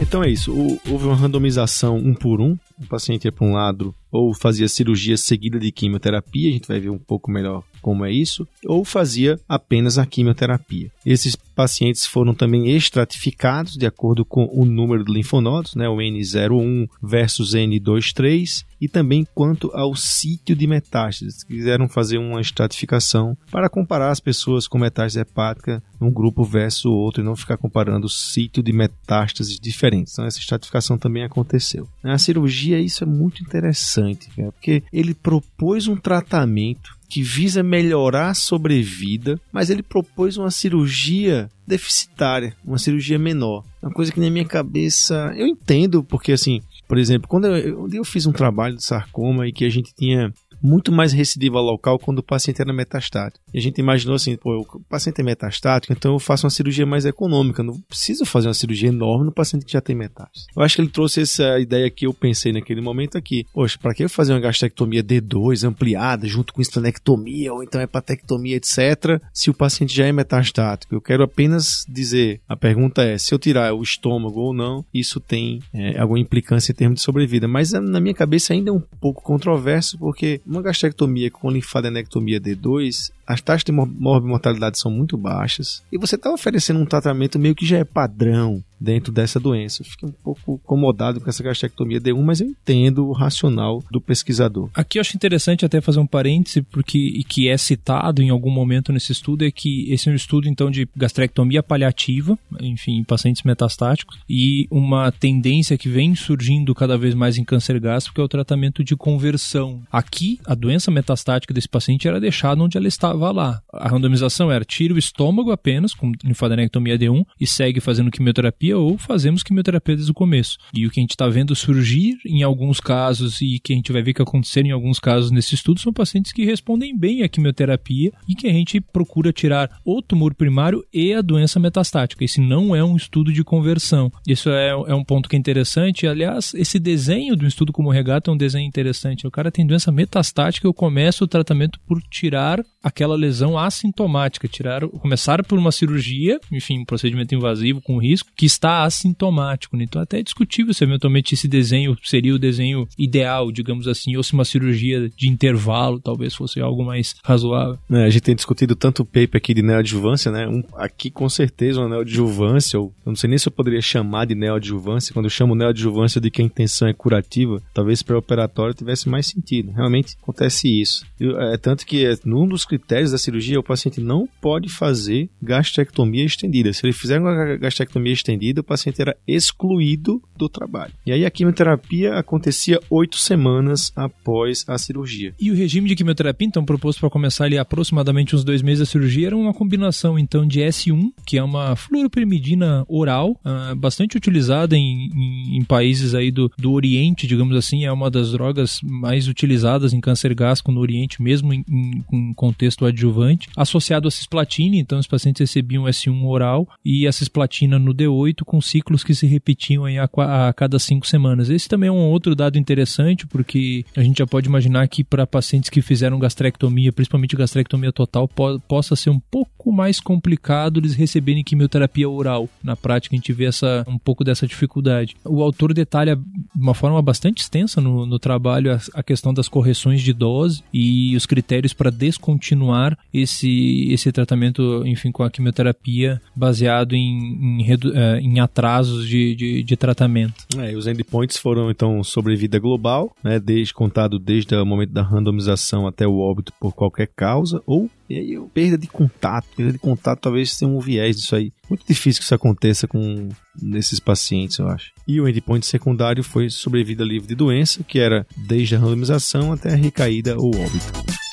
Então 0.00 0.22
é 0.22 0.28
isso. 0.28 0.52
houve 0.90 1.06
uma 1.06 1.14
randomização 1.14 1.96
um 1.96 2.12
por 2.12 2.40
um. 2.40 2.56
O 2.80 2.86
paciente 2.86 3.24
ia 3.24 3.32
para 3.32 3.46
um 3.46 3.52
lado 3.52 3.94
ou 4.10 4.32
fazia 4.34 4.68
cirurgia 4.68 5.16
seguida 5.16 5.58
de 5.58 5.70
quimioterapia, 5.70 6.48
a 6.48 6.52
gente 6.52 6.68
vai 6.68 6.80
ver 6.80 6.90
um 6.90 6.98
pouco 6.98 7.30
melhor 7.30 7.62
como 7.82 8.04
é 8.04 8.10
isso, 8.10 8.48
ou 8.64 8.84
fazia 8.84 9.38
apenas 9.48 9.98
a 9.98 10.06
quimioterapia. 10.06 10.90
Esses 11.04 11.36
pacientes 11.36 12.04
foram 12.04 12.34
também 12.34 12.74
estratificados 12.74 13.76
de 13.76 13.86
acordo 13.86 14.24
com 14.24 14.48
o 14.52 14.64
número 14.64 15.04
de 15.04 15.12
linfonodos, 15.12 15.74
né, 15.74 15.88
o 15.88 15.96
N01 15.96 16.88
versus 17.00 17.54
N23, 17.54 18.64
e 18.80 18.88
também 18.88 19.26
quanto 19.34 19.70
ao 19.72 19.94
sítio 19.94 20.56
de 20.56 20.66
metástases. 20.66 21.44
Quiseram 21.44 21.88
fazer 21.88 22.18
uma 22.18 22.40
estratificação 22.40 23.36
para 23.50 23.70
comparar 23.70 24.10
as 24.10 24.20
pessoas 24.20 24.66
com 24.66 24.78
metástase 24.78 25.20
hepática 25.20 25.82
num 25.98 26.10
grupo 26.10 26.44
versus 26.44 26.84
outro 26.84 27.22
e 27.22 27.24
não 27.24 27.36
ficar 27.36 27.56
comparando 27.56 28.08
sítio 28.08 28.62
de 28.62 28.72
metástases 28.72 29.58
diferentes. 29.58 30.12
Então 30.12 30.26
essa 30.26 30.38
estratificação 30.38 30.98
também 30.98 31.22
aconteceu. 31.22 31.88
Na 32.02 32.18
cirurgia 32.18 32.65
isso 32.74 33.04
é 33.04 33.06
muito 33.06 33.42
interessante, 33.42 34.28
porque 34.36 34.82
ele 34.92 35.14
propôs 35.14 35.86
um 35.88 35.96
tratamento 35.96 36.96
que 37.08 37.22
visa 37.22 37.62
melhorar 37.62 38.30
a 38.30 38.34
sobrevida, 38.34 39.40
mas 39.52 39.70
ele 39.70 39.82
propôs 39.82 40.36
uma 40.36 40.50
cirurgia 40.50 41.48
deficitária, 41.66 42.54
uma 42.64 42.78
cirurgia 42.78 43.18
menor. 43.18 43.64
Uma 43.82 43.92
coisa 43.92 44.12
que 44.12 44.20
na 44.20 44.30
minha 44.30 44.44
cabeça 44.44 45.32
eu 45.36 45.46
entendo, 45.46 46.02
porque 46.02 46.32
assim, 46.32 46.60
por 46.88 46.98
exemplo, 46.98 47.28
quando 47.28 47.46
eu, 47.46 47.88
eu 47.92 48.04
fiz 48.04 48.26
um 48.26 48.32
trabalho 48.32 48.76
de 48.76 48.84
sarcoma 48.84 49.46
e 49.46 49.52
que 49.52 49.64
a 49.64 49.70
gente 49.70 49.94
tinha 49.94 50.32
muito 50.62 50.92
mais 50.92 51.12
recidiva 51.12 51.60
local 51.60 51.98
quando 51.98 52.18
o 52.18 52.22
paciente 52.22 52.60
era 52.60 52.72
metastático. 52.72 53.44
E 53.52 53.58
a 53.58 53.62
gente 53.62 53.78
imaginou 53.78 54.16
assim, 54.16 54.36
pô, 54.36 54.60
o 54.60 54.80
paciente 54.88 55.20
é 55.20 55.24
metastático, 55.24 55.92
então 55.92 56.12
eu 56.12 56.18
faço 56.18 56.46
uma 56.46 56.50
cirurgia 56.50 56.86
mais 56.86 57.04
econômica, 57.04 57.62
não 57.62 57.78
preciso 57.80 58.24
fazer 58.24 58.48
uma 58.48 58.54
cirurgia 58.54 58.88
enorme 58.88 59.26
no 59.26 59.32
paciente 59.32 59.64
que 59.64 59.72
já 59.72 59.80
tem 59.80 59.96
metástase. 59.96 60.46
Eu 60.56 60.62
acho 60.62 60.76
que 60.76 60.82
ele 60.82 60.90
trouxe 60.90 61.22
essa 61.22 61.58
ideia 61.58 61.90
que 61.90 62.06
eu 62.06 62.14
pensei 62.14 62.52
naquele 62.52 62.80
momento 62.80 63.16
aqui. 63.16 63.44
Poxa, 63.52 63.78
para 63.80 63.94
que 63.94 64.04
eu 64.04 64.08
fazer 64.08 64.32
uma 64.32 64.40
gastrectomia 64.40 65.02
D2 65.02 65.66
ampliada 65.66 66.26
junto 66.26 66.52
com 66.52 66.60
esplenectomia 66.60 67.52
ou 67.52 67.62
então 67.62 67.80
hepatectomia, 67.80 68.56
etc, 68.56 69.20
se 69.32 69.50
o 69.50 69.54
paciente 69.54 69.94
já 69.94 70.06
é 70.06 70.12
metastático? 70.12 70.94
Eu 70.94 71.00
quero 71.00 71.22
apenas 71.22 71.84
dizer, 71.88 72.40
a 72.48 72.56
pergunta 72.56 73.02
é, 73.02 73.18
se 73.18 73.32
eu 73.34 73.38
tirar 73.38 73.74
o 73.74 73.82
estômago 73.82 74.40
ou 74.40 74.54
não, 74.54 74.84
isso 74.92 75.20
tem 75.20 75.60
é, 75.72 75.98
alguma 75.98 76.18
implicância 76.18 76.72
em 76.72 76.74
termos 76.74 76.96
de 76.96 77.04
sobrevida. 77.04 77.46
Mas 77.46 77.72
na 77.72 78.00
minha 78.00 78.14
cabeça 78.14 78.52
ainda 78.52 78.70
é 78.70 78.72
um 78.72 78.80
pouco 78.80 79.22
controverso, 79.22 79.98
porque 79.98 80.40
uma 80.46 80.62
gastrectomia 80.62 81.30
com 81.30 81.50
linfadenectomia 81.50 82.40
D2 82.40 83.10
as 83.26 83.40
taxas 83.40 83.64
de 83.64 83.72
morbimortalidade 83.72 84.78
são 84.78 84.90
muito 84.90 85.16
baixas 85.16 85.82
e 85.90 85.98
você 85.98 86.16
está 86.16 86.32
oferecendo 86.32 86.80
um 86.80 86.86
tratamento 86.86 87.38
meio 87.38 87.54
que 87.54 87.66
já 87.66 87.78
é 87.78 87.84
padrão 87.84 88.62
dentro 88.80 89.12
dessa 89.12 89.40
doença. 89.40 89.82
Eu 89.82 89.86
fiquei 89.86 90.08
um 90.08 90.12
pouco 90.12 90.60
incomodado 90.62 91.20
com 91.20 91.28
essa 91.28 91.42
gastrectomia 91.42 92.00
D1, 92.00 92.22
mas 92.22 92.40
eu 92.40 92.48
entendo 92.48 93.06
o 93.06 93.12
racional 93.12 93.82
do 93.90 94.00
pesquisador. 94.00 94.68
Aqui 94.74 94.98
eu 94.98 95.00
acho 95.00 95.16
interessante 95.16 95.64
até 95.64 95.80
fazer 95.80 95.98
um 95.98 96.06
parêntese, 96.06 96.62
porque 96.62 97.22
que 97.28 97.48
é 97.48 97.56
citado 97.56 98.22
em 98.22 98.30
algum 98.30 98.50
momento 98.50 98.92
nesse 98.92 99.12
estudo, 99.12 99.44
é 99.44 99.50
que 99.50 99.90
esse 99.92 100.08
é 100.08 100.12
um 100.12 100.14
estudo 100.14 100.48
então 100.48 100.70
de 100.70 100.88
gastrectomia 100.94 101.62
paliativa, 101.62 102.38
enfim, 102.60 102.98
em 102.98 103.04
pacientes 103.04 103.42
metastáticos, 103.42 104.18
e 104.28 104.66
uma 104.70 105.10
tendência 105.10 105.78
que 105.78 105.88
vem 105.88 106.14
surgindo 106.14 106.74
cada 106.74 106.98
vez 106.98 107.14
mais 107.14 107.38
em 107.38 107.44
câncer 107.44 107.80
gástrico 107.80 108.20
é 108.20 108.24
o 108.24 108.28
tratamento 108.28 108.84
de 108.84 108.96
conversão. 108.96 109.80
Aqui, 109.90 110.38
a 110.46 110.54
doença 110.54 110.90
metastática 110.90 111.54
desse 111.54 111.68
paciente 111.68 112.06
era 112.06 112.20
deixada 112.20 112.62
onde 112.62 112.76
ela 112.76 112.88
estava 112.88 113.15
lá. 113.16 113.62
A 113.72 113.88
randomização 113.88 114.50
era 114.50 114.64
tira 114.64 114.94
o 114.94 114.98
estômago 114.98 115.50
apenas, 115.50 115.94
com 115.94 116.12
linfadenectomia 116.24 116.98
D1, 116.98 117.24
e 117.40 117.46
segue 117.46 117.80
fazendo 117.80 118.10
quimioterapia 118.10 118.76
ou 118.78 118.98
fazemos 118.98 119.42
quimioterapia 119.42 119.96
desde 119.96 120.10
o 120.10 120.14
começo. 120.14 120.58
E 120.74 120.86
o 120.86 120.90
que 120.90 121.00
a 121.00 121.02
gente 121.02 121.10
está 121.10 121.28
vendo 121.28 121.54
surgir 121.54 122.16
em 122.26 122.42
alguns 122.42 122.80
casos 122.80 123.40
e 123.40 123.58
que 123.58 123.72
a 123.72 123.76
gente 123.76 123.92
vai 123.92 124.02
ver 124.02 124.14
que 124.14 124.22
acontecer 124.22 124.64
em 124.64 124.70
alguns 124.70 124.98
casos 124.98 125.30
nesse 125.30 125.54
estudo 125.54 125.80
são 125.80 125.92
pacientes 125.92 126.32
que 126.32 126.44
respondem 126.44 126.96
bem 126.96 127.22
à 127.22 127.28
quimioterapia 127.28 128.12
e 128.28 128.34
que 128.34 128.46
a 128.46 128.52
gente 128.52 128.80
procura 128.80 129.32
tirar 129.32 129.70
o 129.84 130.02
tumor 130.02 130.34
primário 130.34 130.84
e 130.92 131.12
a 131.12 131.22
doença 131.22 131.60
metastática. 131.60 132.24
Esse 132.24 132.40
não 132.40 132.74
é 132.74 132.82
um 132.82 132.96
estudo 132.96 133.32
de 133.32 133.44
conversão. 133.44 134.10
Isso 134.26 134.50
é, 134.50 134.70
é 134.70 134.94
um 134.94 135.04
ponto 135.04 135.28
que 135.28 135.36
é 135.36 135.38
interessante. 135.38 136.06
Aliás, 136.06 136.54
esse 136.54 136.78
desenho 136.78 137.36
do 137.36 137.46
estudo 137.46 137.72
como 137.72 137.90
regato 137.90 138.30
é 138.30 138.34
um 138.34 138.36
desenho 138.36 138.66
interessante. 138.66 139.26
O 139.26 139.30
cara 139.30 139.50
tem 139.50 139.66
doença 139.66 139.92
metastática, 139.92 140.66
eu 140.66 140.74
começo 140.74 141.24
o 141.24 141.28
tratamento 141.28 141.78
por 141.86 142.02
tirar 142.02 142.64
aquela 142.82 143.05
lesão 143.14 143.58
assintomática, 143.58 144.48
tirar, 144.48 144.86
começar 144.88 145.44
por 145.44 145.58
uma 145.58 145.70
cirurgia, 145.70 146.40
enfim, 146.50 146.80
um 146.80 146.84
procedimento 146.84 147.34
invasivo 147.34 147.80
com 147.80 147.98
risco, 147.98 148.30
que 148.34 148.46
está 148.46 148.84
assintomático. 148.84 149.76
Né? 149.76 149.84
Então, 149.84 150.00
até 150.00 150.18
é 150.18 150.22
discutível 150.22 150.72
se 150.72 150.82
eventualmente 150.82 151.34
esse 151.34 151.46
desenho 151.46 151.96
seria 152.02 152.34
o 152.34 152.38
desenho 152.38 152.88
ideal, 152.98 153.52
digamos 153.52 153.86
assim, 153.86 154.16
ou 154.16 154.22
se 154.22 154.32
uma 154.32 154.44
cirurgia 154.44 155.08
de 155.16 155.28
intervalo 155.28 156.00
talvez 156.00 156.34
fosse 156.34 156.60
algo 156.60 156.84
mais 156.84 157.14
razoável. 157.22 157.78
É, 157.90 158.04
a 158.04 158.10
gente 158.10 158.22
tem 158.22 158.34
discutido 158.34 158.74
tanto 158.74 159.02
o 159.02 159.04
paper 159.04 159.36
aqui 159.36 159.54
de 159.54 159.62
neoadjuvância, 159.62 160.30
né? 160.30 160.48
Um, 160.48 160.62
aqui 160.74 161.10
com 161.10 161.28
certeza 161.28 161.80
uma 161.80 161.88
neoadjuvância, 161.88 162.78
ou 162.78 162.92
eu 163.04 163.10
não 163.10 163.16
sei 163.16 163.28
nem 163.28 163.38
se 163.38 163.48
eu 163.48 163.52
poderia 163.52 163.80
chamar 163.80 164.26
de 164.26 164.34
neoadjuvância, 164.34 165.12
quando 165.12 165.26
eu 165.26 165.30
chamo 165.30 165.54
neoadjuvância 165.54 166.20
de 166.20 166.30
que 166.30 166.40
a 166.40 166.44
intenção 166.44 166.88
é 166.88 166.92
curativa, 166.92 167.62
talvez 167.74 168.02
pré-operatório 168.02 168.74
tivesse 168.74 169.08
mais 169.08 169.26
sentido. 169.26 169.72
Realmente 169.72 170.16
acontece 170.22 170.68
isso. 170.68 171.04
É 171.52 171.56
tanto 171.56 171.84
que 171.86 172.04
é, 172.04 172.16
num 172.24 172.46
dos 172.46 172.64
critérios 172.64 172.95
da 173.04 173.18
cirurgia, 173.18 173.58
o 173.58 173.62
paciente 173.62 174.00
não 174.00 174.28
pode 174.40 174.68
fazer 174.68 175.28
gastrectomia 175.42 176.24
estendida. 176.24 176.72
Se 176.72 176.84
ele 176.84 176.92
fizer 176.92 177.20
uma 177.20 177.56
gastrectomia 177.56 178.12
estendida, 178.12 178.60
o 178.60 178.64
paciente 178.64 179.00
era 179.00 179.16
excluído 179.26 180.22
do 180.36 180.48
trabalho. 180.48 180.92
E 181.04 181.12
aí 181.12 181.24
a 181.24 181.30
quimioterapia 181.30 182.14
acontecia 182.14 182.80
oito 182.90 183.18
semanas 183.18 183.92
após 183.94 184.64
a 184.68 184.78
cirurgia. 184.78 185.34
E 185.40 185.50
o 185.50 185.54
regime 185.54 185.88
de 185.88 185.96
quimioterapia, 185.96 186.46
então, 186.46 186.64
proposto 186.64 187.00
para 187.00 187.10
começar 187.10 187.44
ali 187.44 187.58
aproximadamente 187.58 188.34
uns 188.34 188.44
dois 188.44 188.62
meses 188.62 188.80
da 188.80 188.86
cirurgia, 188.86 189.28
era 189.28 189.36
uma 189.36 189.52
combinação, 189.52 190.18
então, 190.18 190.46
de 190.46 190.60
S1, 190.60 191.10
que 191.26 191.38
é 191.38 191.42
uma 191.42 191.76
fluoroperimidina 191.76 192.84
oral, 192.88 193.30
uh, 193.44 193.74
bastante 193.76 194.16
utilizada 194.16 194.76
em, 194.76 195.10
em, 195.14 195.58
em, 195.58 195.64
países 195.64 196.14
aí 196.14 196.30
do, 196.30 196.50
do 196.58 196.72
Oriente, 196.72 197.26
digamos 197.26 197.56
assim, 197.56 197.84
é 197.84 197.92
uma 197.92 198.10
das 198.10 198.32
drogas 198.32 198.80
mais 198.82 199.28
utilizadas 199.28 199.92
em 199.92 200.00
câncer 200.00 200.34
gástrico 200.34 200.72
no 200.72 200.80
Oriente, 200.80 201.22
mesmo 201.22 201.52
em, 201.52 201.64
em, 202.12 202.32
contexto 202.34 202.85
adjuvante, 202.86 203.48
associado 203.56 204.08
a 204.08 204.10
cisplatina, 204.10 204.76
então 204.76 204.98
os 204.98 205.06
pacientes 205.06 205.40
recebiam 205.40 205.84
S1 205.84 206.24
oral 206.24 206.68
e 206.84 207.06
a 207.06 207.12
cisplatina 207.12 207.78
no 207.78 207.94
D8 207.94 208.44
com 208.44 208.60
ciclos 208.60 209.04
que 209.04 209.14
se 209.14 209.26
repetiam 209.26 209.84
a, 209.86 210.48
a 210.48 210.52
cada 210.52 210.78
cinco 210.78 211.06
semanas. 211.06 211.50
Esse 211.50 211.68
também 211.68 211.88
é 211.88 211.92
um 211.92 212.08
outro 212.08 212.34
dado 212.34 212.58
interessante, 212.58 213.26
porque 213.26 213.84
a 213.96 214.02
gente 214.02 214.18
já 214.18 214.26
pode 214.26 214.48
imaginar 214.48 214.86
que 214.88 215.04
para 215.04 215.26
pacientes 215.26 215.70
que 215.70 215.82
fizeram 215.82 216.18
gastrectomia, 216.18 216.92
principalmente 216.92 217.36
gastrectomia 217.36 217.92
total, 217.92 218.28
po 218.28 218.60
possa 218.68 218.96
ser 218.96 219.10
um 219.10 219.20
pouco 219.20 219.72
mais 219.72 220.00
complicado 220.00 220.78
eles 220.78 220.94
receberem 220.94 221.44
quimioterapia 221.44 222.08
oral. 222.08 222.48
Na 222.62 222.76
prática, 222.76 223.14
a 223.14 223.18
gente 223.18 223.32
vê 223.32 223.44
essa, 223.44 223.84
um 223.86 223.98
pouco 223.98 224.24
dessa 224.24 224.46
dificuldade. 224.46 225.16
O 225.24 225.42
autor 225.42 225.72
detalha 225.72 226.16
de 226.16 226.22
uma 226.62 226.74
forma 226.74 227.00
bastante 227.02 227.42
extensa 227.42 227.80
no, 227.80 228.06
no 228.06 228.18
trabalho 228.18 228.72
a, 228.72 228.80
a 228.94 229.02
questão 229.02 229.32
das 229.32 229.48
correções 229.48 230.02
de 230.02 230.12
dose 230.12 230.62
e 230.72 231.16
os 231.16 231.26
critérios 231.26 231.72
para 231.72 231.90
descontinuar 231.90 232.75
continuar 232.76 232.98
esse, 233.12 233.88
esse 233.90 234.12
tratamento, 234.12 234.82
enfim, 234.86 235.10
com 235.10 235.22
a 235.22 235.30
quimioterapia 235.30 236.20
baseado 236.34 236.94
em, 236.94 237.60
em, 237.60 237.72
eh, 237.72 238.18
em 238.20 238.40
atrasos 238.40 239.08
de, 239.08 239.34
de, 239.34 239.62
de, 239.62 239.76
tratamento. 239.76 240.34
É, 240.58 240.76
os 240.76 240.86
endpoints 240.86 241.36
foram, 241.36 241.70
então, 241.70 242.02
sobrevida 242.04 242.58
global, 242.58 243.14
né, 243.24 243.40
desde, 243.40 243.72
contado 243.72 244.18
desde 244.18 244.54
o 244.54 244.66
momento 244.66 244.92
da 244.92 245.02
randomização 245.02 245.86
até 245.86 246.06
o 246.06 246.18
óbito 246.18 246.52
por 246.60 246.74
qualquer 246.74 247.08
causa, 247.08 247.62
ou 247.66 247.90
e 248.08 248.14
aí, 248.14 248.40
perda 248.54 248.78
de 248.78 248.86
contato. 248.86 249.48
Perda 249.56 249.72
de 249.72 249.78
contato 249.80 250.20
talvez 250.20 250.56
tenha 250.56 250.70
um 250.70 250.78
viés 250.78 251.16
disso 251.16 251.34
aí. 251.34 251.52
Muito 251.68 251.84
difícil 251.84 252.20
que 252.20 252.24
isso 252.24 252.34
aconteça 252.36 252.86
com 252.86 253.28
nesses 253.60 253.98
pacientes, 253.98 254.58
eu 254.58 254.68
acho. 254.68 254.92
E 255.08 255.20
o 255.20 255.28
endpoint 255.28 255.66
secundário 255.66 256.22
foi 256.22 256.48
sobrevida 256.48 257.02
livre 257.02 257.26
de 257.26 257.34
doença, 257.34 257.82
que 257.82 257.98
era 257.98 258.24
desde 258.36 258.76
a 258.76 258.78
randomização 258.78 259.52
até 259.52 259.72
a 259.72 259.76
recaída 259.76 260.36
ou 260.38 260.54
óbito. 260.54 261.25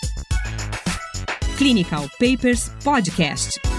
Clinical 1.57 2.09
Papers 2.19 2.69
Podcast. 2.83 3.72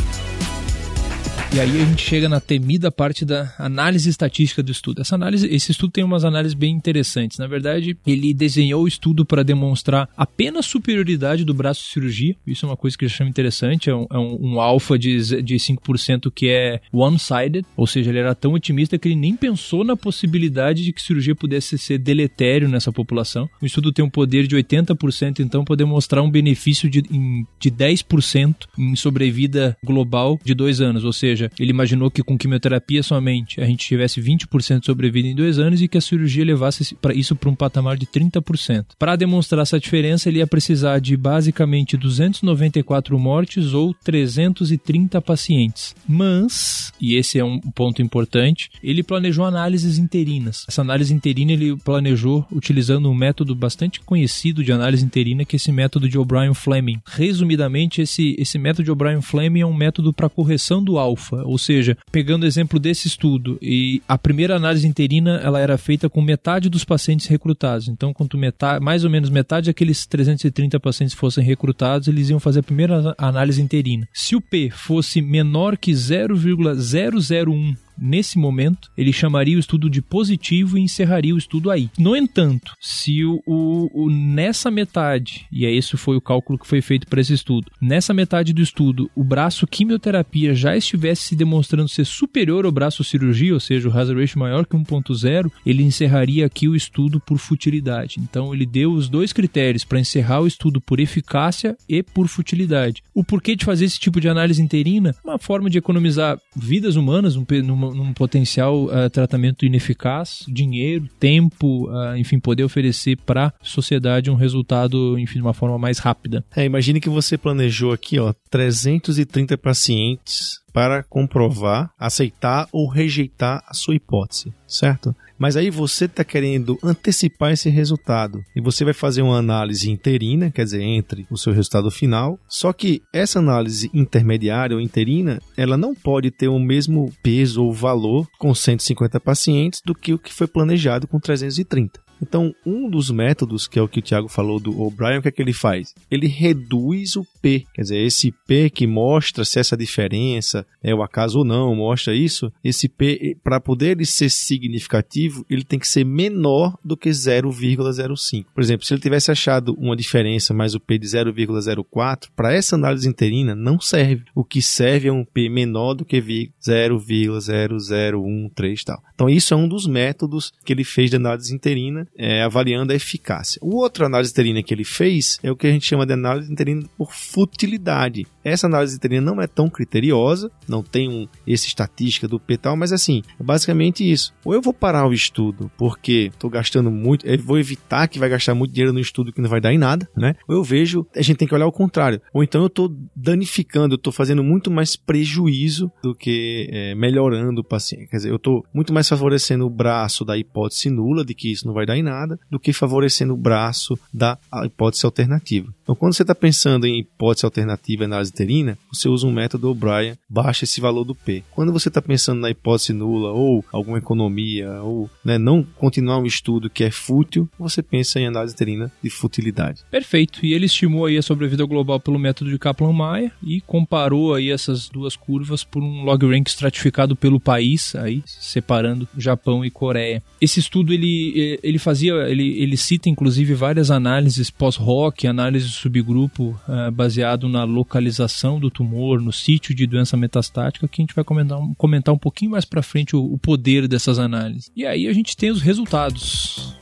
E 1.55 1.61
aí 1.61 1.83
a 1.83 1.85
gente 1.85 2.03
chega 2.03 2.29
na 2.29 2.41
temida 2.41 2.91
parte 2.91 3.25
da 3.25 3.55
análise 3.57 4.11
estatística 4.11 4.61
do 4.61 4.73
estudo. 4.73 5.03
Essa 5.03 5.15
análise, 5.15 5.47
esse 5.47 5.71
estudo 5.71 5.93
tem 5.93 6.03
umas 6.03 6.25
análises 6.25 6.53
bem 6.53 6.75
interessantes. 6.75 7.39
Na 7.39 7.47
verdade, 7.47 7.97
ele 8.05 8.35
desenhou 8.35 8.83
o 8.83 8.89
estudo 8.89 9.25
para 9.25 9.45
demonstrar 9.45 10.09
apenas 10.17 10.67
superioridade 10.67 11.45
do 11.45 11.55
braço 11.55 11.85
de 11.85 11.91
cirurgia. 11.91 12.35
Isso 12.45 12.67
é 12.67 12.69
uma 12.69 12.77
coisa 12.77 12.99
que 12.99 13.05
eu 13.05 13.09
chamo 13.09 13.31
interessante. 13.31 13.89
É 13.89 13.95
um, 13.95 14.05
é 14.11 14.19
um, 14.19 14.39
um 14.41 14.61
alfa 14.61 14.99
de, 14.99 15.17
de 15.45 15.55
5% 15.55 16.29
que 16.35 16.49
é 16.49 16.81
one-sided, 16.93 17.65
ou 17.77 17.87
seja, 17.87 18.11
ele 18.11 18.19
era 18.19 18.35
tão 18.35 18.55
otimista 18.55 18.99
que 18.99 19.07
ele 19.07 19.15
nem 19.15 19.37
pensou 19.37 19.85
na 19.85 19.97
possibilidade 19.97 20.83
de 20.83 20.93
que 20.93 21.01
cirurgia 21.01 21.37
pudesse 21.37 21.79
ser 21.79 21.99
deletério 21.99 22.69
nessa 22.69 22.91
população. 22.91 23.49
O 23.63 23.67
estudo 23.67 23.93
tem 23.93 24.05
um 24.05 24.11
poder 24.11 24.49
de 24.49 24.57
80%, 24.57 25.39
então, 25.39 25.65
para 25.65 25.77
demonstrar 25.77 26.25
um 26.25 26.31
benefício 26.31 26.91
de, 26.91 27.01
de 27.01 27.71
10% 27.71 28.57
em 28.77 28.97
sobrevida 28.97 29.77
global 29.85 30.37
de 30.45 30.53
dois 30.53 30.81
anos, 30.81 31.05
ou 31.05 31.13
seja, 31.13 31.44
seja, 31.45 31.51
ele 31.59 31.71
imaginou 31.71 32.11
que 32.11 32.23
com 32.23 32.39
quimioterapia 32.39 33.03
somente 33.03 33.61
a 33.61 33.67
gente 33.67 33.87
tivesse 33.87 34.21
20% 34.21 34.81
de 34.81 34.87
sobrevida 34.87 35.29
em 35.29 35.35
dois 35.35 35.59
anos 35.59 35.83
e 35.83 35.89
que 35.89 35.99
a 35.99 36.01
cirurgia 36.01 36.45
levasse 36.45 36.97
isso 37.15 37.37
para 37.37 37.51
um 37.51 37.55
patamar 37.55 37.97
de 37.97 38.07
30%. 38.07 38.87
Para 38.99 39.17
demonstrar 39.17 39.63
essa 39.63 39.79
diferença, 39.79 40.29
ele 40.29 40.39
ia 40.39 40.47
precisar 40.47 40.99
de 40.99 41.17
basicamente 41.17 41.97
294 41.97 43.19
mortes 43.19 43.73
ou 43.73 43.95
330 43.95 45.21
pacientes. 45.21 45.95
Mas, 46.09 46.93
e 47.01 47.17
esse 47.17 47.39
é 47.39 47.45
um 47.45 47.59
ponto 47.59 48.03
importante, 48.03 48.71
ele 48.83 49.03
planejou 49.03 49.45
análises 49.45 49.99
interinas. 49.99 50.65
Essa 50.69 50.83
análise 50.83 51.13
interina 51.13 51.53
ele 51.53 51.77
planejou 51.77 52.47
utilizando 52.51 53.11
um 53.11 53.15
método 53.15 53.55
bastante 53.55 54.01
conhecido 54.01 54.63
de 54.63 54.73
análise 54.73 55.05
interina, 55.05 55.45
que 55.45 55.57
é 55.57 55.59
esse 55.59 55.73
método 55.73 56.09
de 56.09 56.19
O'Brien-Fleming. 56.19 57.01
Resumidamente, 57.07 58.03
esse, 58.03 58.35
esse 58.39 58.59
método 58.59 58.85
de 58.85 58.91
O'Brien-Fleming 58.91 59.61
é 59.61 59.67
um 59.67 59.75
método 59.75 60.13
para 60.13 60.29
correção 60.29 60.83
do 60.83 60.99
alfa 60.99 61.34
alfa, 61.35 61.45
ou 61.45 61.59
seja, 61.59 61.97
pegando 62.13 62.45
o 62.45 62.47
exemplo 62.47 62.79
desse 62.79 63.09
estudo, 63.09 63.59
e 63.61 64.03
a 64.09 64.17
primeira 64.17 64.57
análise 64.57 64.87
interina 64.87 65.41
ela 65.43 65.61
era 65.61 65.77
feita 65.77 66.09
com 66.09 66.23
metade 66.23 66.69
dos 66.69 66.85
pacientes 66.85 67.27
recrutados. 67.27 67.89
Então, 67.89 68.13
quanto 68.13 68.39
metade, 68.39 68.83
mais 68.85 69.05
ou 69.05 69.11
menos 69.11 69.31
metade 69.31 69.67
daqueles 69.67 70.07
330 70.07 70.79
pacientes 70.79 71.15
fossem 71.15 71.45
recrutados, 71.45 72.09
eles 72.09 72.31
iam 72.31 72.41
fazer 72.41 72.61
a 72.61 72.63
primeira 72.63 73.15
análise 73.19 73.61
interina. 73.61 74.09
Se 74.13 74.37
o 74.37 74.41
P 74.41 74.71
fosse 74.71 75.21
menor 75.21 75.77
que 75.77 75.95
0,001 75.95 77.75
nesse 77.99 78.39
momento, 78.39 78.91
ele 78.97 79.13
chamaria 79.13 79.57
o 79.57 79.61
estudo 79.61 79.89
de 79.89 80.03
positivo 80.03 80.79
e 80.79 80.83
encerraria 80.83 81.35
o 81.35 81.39
estudo 81.39 81.71
aí. 81.71 81.91
No 81.99 82.17
entanto, 82.17 82.73
se 82.81 83.25
o, 83.25 83.43
o, 83.47 84.05
o 84.05 84.11
nessa 84.11 84.71
metade, 84.71 85.47
e 85.53 85.65
é 85.67 85.73
esse 85.73 85.97
foi 85.97 86.17
o 86.17 86.21
cálculo 86.21 86.59
que 86.59 86.67
foi 86.67 86.81
feito 86.81 87.07
para 87.07 87.21
esse 87.21 87.33
estudo, 87.33 87.71
nessa 87.81 88.15
metade 88.15 88.53
do 88.53 88.63
estudo, 88.63 89.11
o 89.15 89.25
braço 89.25 89.67
quimioterapia 89.67 90.55
já 90.55 90.77
estivesse 90.77 91.23
se 91.23 91.37
demonstrando 91.37 91.89
ser 91.89 92.05
superior 92.05 92.65
ao 92.65 92.73
braço 92.73 93.05
cirurgia, 93.05 93.55
ou 93.55 93.61
seja, 93.61 93.89
o 93.89 93.93
hazard 93.93 94.21
ratio 94.21 94.39
maior 94.39 94.67
que 94.67 94.77
1.0, 94.77 95.51
ele 95.65 95.83
encerraria 95.83 96.47
aqui 96.47 96.69
o 96.69 96.77
estudo 96.77 97.21
por 97.21 97.39
futilidade. 97.39 98.21
Então 98.21 98.55
ele 98.55 98.67
deu 98.67 98.93
os 98.93 99.09
dois 99.09 99.33
critérios 99.33 99.85
para 99.85 100.01
encerrar 100.01 100.41
o 100.41 100.47
estudo 100.47 100.81
por 100.81 101.01
eficácia 101.01 101.77
e 101.89 102.03
por 102.03 102.29
futilidade. 102.29 103.03
O 103.15 103.25
porquê 103.25 103.57
de 103.57 103.65
fazer 103.65 103.85
esse 103.85 103.99
tipo 103.99 104.21
de 104.21 104.29
análise 104.29 104.63
interina? 104.63 105.15
Uma 105.25 105.39
forma 105.39 105.71
de 105.71 105.79
economizar 105.79 106.39
vidas 106.57 106.97
humanas, 106.97 107.37
numa 107.37 107.47
num, 107.63 107.84
num 107.93 108.13
potencial 108.13 108.85
uh, 108.85 109.11
tratamento 109.11 109.67
ineficaz, 109.67 110.45
dinheiro, 110.49 111.09
tempo, 111.19 111.91
uh, 111.91 112.17
enfim, 112.17 112.39
poder 112.39 112.65
oferecer 112.65 113.17
para 113.17 113.47
a 113.49 113.53
sociedade 113.63 114.31
um 114.31 114.35
resultado, 114.35 115.19
enfim, 115.19 115.35
de 115.35 115.43
uma 115.43 115.55
forma 115.55 115.79
mais 115.79 115.99
rápida. 115.99 116.45
É, 116.55 116.65
imagine 116.65 117.01
que 117.01 117.09
você 117.09 117.37
planejou 117.37 117.93
aqui, 117.93 118.19
ó, 118.19 118.33
330 118.51 119.59
pacientes 119.59 120.63
para 120.73 121.03
comprovar, 121.05 121.91
aceitar 121.99 122.69
ou 122.73 122.89
rejeitar 122.89 123.63
a 123.67 123.75
sua 123.75 123.95
hipótese, 123.95 124.53
certo? 124.67 125.15
Mas 125.39 125.57
aí 125.57 125.71
você 125.71 126.05
está 126.05 126.25
querendo 126.25 126.79
antecipar 126.83 127.53
esse 127.53 127.69
resultado 127.69 128.45
e 128.55 128.61
você 128.61 128.85
vai 128.85 128.95
fazer 128.95 129.23
uma 129.23 129.39
análise 129.39 129.91
interina, 129.91 130.51
quer 130.51 130.65
dizer, 130.65 130.83
entre 130.83 131.27
o 131.31 131.37
seu 131.37 131.53
resultado 131.53 131.91
final. 131.91 132.39
Só 132.49 132.73
que 132.73 133.03
essa 133.13 133.39
análise 133.39 133.91
intermediária 133.93 134.77
ou 134.77 134.81
interina, 134.81 135.41
ela 135.57 135.77
não 135.77 135.95
pode 135.95 136.31
ter 136.31 136.49
o 136.49 136.59
mesmo 136.59 137.13
peso 137.23 137.65
ou 137.65 137.73
valor 137.73 138.29
com 138.39 138.55
150 138.55 139.19
pacientes 139.21 139.81
do 139.85 139.95
que 139.95 140.15
o 140.15 140.19
que 140.19 140.33
foi 140.33 140.47
planejado 140.47 141.07
com 141.07 141.19
330. 141.19 142.05
Então, 142.21 142.55
um 142.65 142.89
dos 142.89 143.11
métodos, 143.11 143.67
que 143.67 143.79
é 143.79 143.83
o 143.83 143.89
que 143.89 143.99
o 143.99 144.03
Thiago 144.03 144.29
falou 144.29 144.59
do 144.59 144.81
O'Brien, 144.81 145.19
o 145.19 145.23
que 145.23 145.29
é 145.29 145.33
que 145.33 145.43
ele 145.43 145.53
faz? 145.53 145.95
Ele 146.11 146.27
reduz 146.27 147.17
o 147.17 147.27
P, 147.41 147.67
quer 147.75 147.83
dizer, 147.83 147.99
esse 147.99 148.33
P 148.47 148.71
que 148.71 148.87
mostra 148.87 149.45
se 149.45 149.59
essa 149.59 149.77
diferença 149.77 150.67
é 150.83 150.95
o 150.95 151.03
acaso 151.03 151.41
ou 151.41 151.45
não, 151.45 151.75
mostra 151.75 152.15
isso. 152.15 152.51
Esse 152.63 152.89
P, 152.89 153.37
para 153.43 153.61
poder 153.61 153.93
ele 153.93 154.07
ser 154.07 154.31
significativo, 154.31 155.45
ele 155.49 155.65
tem 155.65 155.79
que 155.79 155.89
ser 155.89 156.05
menor 156.05 156.77
do 156.85 156.97
que 156.97 157.11
0,05. 157.11 158.47
Por 158.55 158.63
exemplo, 158.63 158.87
se 158.87 158.95
ele 158.95 159.01
tivesse 159.01 159.31
achado 159.31 159.75
uma 159.75 159.97
diferença 159.97 160.55
mais 160.55 160.75
o 160.75 160.81
P 160.81 160.99
de 160.99 161.07
0,04, 161.07 162.29
para 162.35 162.53
essa 162.53 162.75
análise 162.77 163.09
interina 163.09 163.55
não 163.55 163.81
serve. 163.81 164.25
O 164.35 164.45
que 164.45 164.61
serve 164.63 165.09
é 165.09 165.13
um 165.13 165.25
P 165.25 165.49
menor 165.49 165.95
do 165.95 166.05
que 166.05 166.21
0,0013 166.21 168.85
tal. 168.85 169.03
Então, 169.15 169.29
isso 169.29 169.55
é 169.55 169.57
um 169.57 169.69
dos 169.69 169.87
métodos 169.87 170.53
que 170.65 170.73
ele 170.73 170.85
fez 170.85 171.11
de 171.11 171.17
análise 171.17 171.55
interina 171.55 172.09
é, 172.17 172.43
avaliando 172.43 172.93
a 172.93 172.97
eficácia. 172.97 173.59
O 173.63 173.77
outro 173.77 174.07
análise 174.07 174.31
interina 174.31 174.63
que 174.63 174.73
ele 174.73 174.85
fez 174.85 175.39
é 175.43 175.51
o 175.51 175.57
que 175.57 175.67
a 175.67 175.71
gente 175.71 175.87
chama 175.87 176.07
de 176.07 176.13
análise 176.13 176.51
interina 176.51 176.83
por 176.97 177.13
futilidade. 177.13 178.27
Essa 178.45 178.67
análise 178.67 178.97
interina 178.97 179.33
não 179.33 179.41
é 179.41 179.47
tão 179.47 179.69
criteriosa, 179.69 180.51
não 180.69 180.83
tem 180.83 181.09
um, 181.09 181.27
esse 181.47 181.67
estatística 181.67 182.29
do 182.29 182.39
P 182.39 182.57
tal, 182.57 182.77
mas 182.77 182.93
assim, 182.93 183.23
é 183.41 183.43
basicamente 183.43 184.09
isso. 184.09 184.35
Ou 184.45 184.55
eu 184.55 184.61
vou 184.61 184.75
parar 184.75 185.07
o 185.07 185.13
estudo 185.13 185.71
porque 185.77 186.31
estou 186.33 186.51
gastando 186.51 186.91
muito, 186.91 187.25
vou 187.43 187.59
evitar 187.59 188.09
que 188.09 188.19
vai 188.19 188.29
gastar 188.29 188.55
muito 188.55 188.73
dinheiro 188.73 188.93
no 188.93 189.01
estudo 189.01 189.33
que 189.33 189.41
não 189.41 189.49
vai 189.49 189.61
dar 189.61 189.73
em 189.73 189.79
nada, 189.79 190.09
né? 190.17 190.35
Ou 190.49 190.57
eu 190.57 190.65
vejo, 190.65 191.07
a 191.17 191.23
gente 191.23 191.39
tem 191.39 191.49
que 191.49 191.55
olhar 191.55 191.67
o 191.67 191.73
contrário. 191.73 192.21
Ou 192.33 192.43
então 192.43 192.61
eu 192.61 192.67
estou 192.67 192.95
danificando, 193.17 193.95
eu 193.95 193.97
estou 193.97 194.13
fazendo 194.13 194.43
muito 194.43 194.71
mais 194.71 194.97
prejuízo 194.97 195.91
do 196.03 196.15
que 196.15 196.69
é, 196.71 196.95
melhorando 196.95 197.61
o 197.61 197.65
paciente. 197.65 198.09
Quer 198.09 198.17
dizer, 198.17 198.31
eu 198.31 198.37
estou 198.37 198.65
muito 198.73 198.93
mais 198.93 199.09
favorecendo 199.09 199.67
o 199.67 199.71
braço 199.71 200.25
da 200.25 200.37
hipótese 200.37 200.91
nula 200.91 201.25
de 201.25 201.35
que 201.35 201.51
isso 201.51 201.67
não 201.67 201.75
vai 201.75 201.87
dar 201.87 201.94
em 201.97 202.03
nada, 202.03 202.39
do 202.51 202.59
que 202.59 202.73
favorecendo 202.73 203.35
o 203.35 203.37
braço 203.37 203.99
da 204.13 204.39
hipótese 204.65 205.07
alternativa. 205.07 205.73
Então, 205.85 205.95
quando 205.95 206.15
você 206.15 206.23
está 206.23 206.35
pensando 206.35 206.87
em 206.87 206.99
hipótese 206.99 207.45
alternativa 207.45 208.03
e 208.03 208.07
análise 208.07 208.33
interina, 208.33 208.79
você 208.91 209.07
usa 209.07 209.27
um 209.27 209.33
método 209.33 209.71
O'Brien, 209.71 210.17
baixa 210.29 210.65
esse 210.65 210.81
valor 210.81 211.05
do 211.05 211.15
P. 211.15 211.45
Quando 211.51 211.73
você 211.73 211.89
está 211.89 212.01
pensando 212.01 212.41
na 212.41 212.51
hipótese 212.51 212.95
nula 212.95 213.33
ou 213.33 213.63
alguma 213.71 213.99
economia, 213.99 214.81
ou 214.83 215.11
né, 215.23 215.37
não 215.37 215.63
continuar 215.63 216.19
um 216.19 216.25
estudo 216.25 216.71
que 216.71 216.85
é 216.85 216.91
fútil, 216.91 217.49
você 217.59 217.83
pensa 217.83 218.19
em 218.19 218.27
análise 218.27 218.55
interina 218.55 218.91
de 219.03 219.11
futilidade. 219.11 219.83
Perfeito. 219.91 220.45
E 220.45 220.55
ele 220.55 220.65
estimou 220.65 221.05
aí 221.05 221.19
a 221.19 221.23
sobrevida 221.23 221.67
global 221.67 222.01
pelo 222.01 222.19
método 222.19 222.51
de 222.51 222.59
Kaplan-Meier 222.59 223.31
e 223.43 223.61
comparou 223.61 224.35
aí 224.35 224.51
essas 224.51 224.89
duas 224.89 225.17
curvas 225.17 225.65
por 225.65 225.83
um 225.83 226.03
log 226.03 226.27
rank 226.27 226.49
estratificado 226.49 227.15
pelo 227.15 227.39
país, 227.39 227.95
aí 227.95 228.23
separando 228.25 229.07
Japão 229.19 229.63
e 229.63 229.71
Coreia. 229.71 230.23
Esse 230.41 230.61
estudo 230.61 230.95
ele, 230.95 231.61
ele 231.63 231.79
fazia, 231.79 232.15
ele, 232.27 232.59
ele 232.59 232.77
cita 232.79 233.11
inclusive 233.11 233.53
várias 233.53 233.91
análises 233.91 234.51
pós-hoc, 234.51 235.27
análises 235.27 235.74
subgrupo 235.75 236.59
uh, 236.69 236.91
baseado 236.91 237.49
na 237.49 237.65
localização 237.65 238.59
do 238.59 238.71
tumor, 238.71 239.21
no 239.21 239.33
sítio 239.33 239.75
de 239.75 239.87
doença 239.87 240.17
metastática, 240.17 240.89
que 240.89 241.01
a 241.01 241.03
gente 241.03 241.15
vai 241.15 241.25
comentar, 241.25 241.59
comentar 241.77 242.15
um 242.15 242.19
pouquinho 242.19 242.53
mais 242.53 242.65
para 242.65 242.83
frente 242.83 243.17
o, 243.17 243.23
o 243.23 243.39
poder 243.39 243.89
dessas 243.89 244.19
análises. 244.19 244.71
E 244.75 244.87
aí 244.87 245.07
a 245.07 245.13
gente 245.13 245.37
tem 245.37 245.51
os 245.51 245.61
resultados 245.61 246.75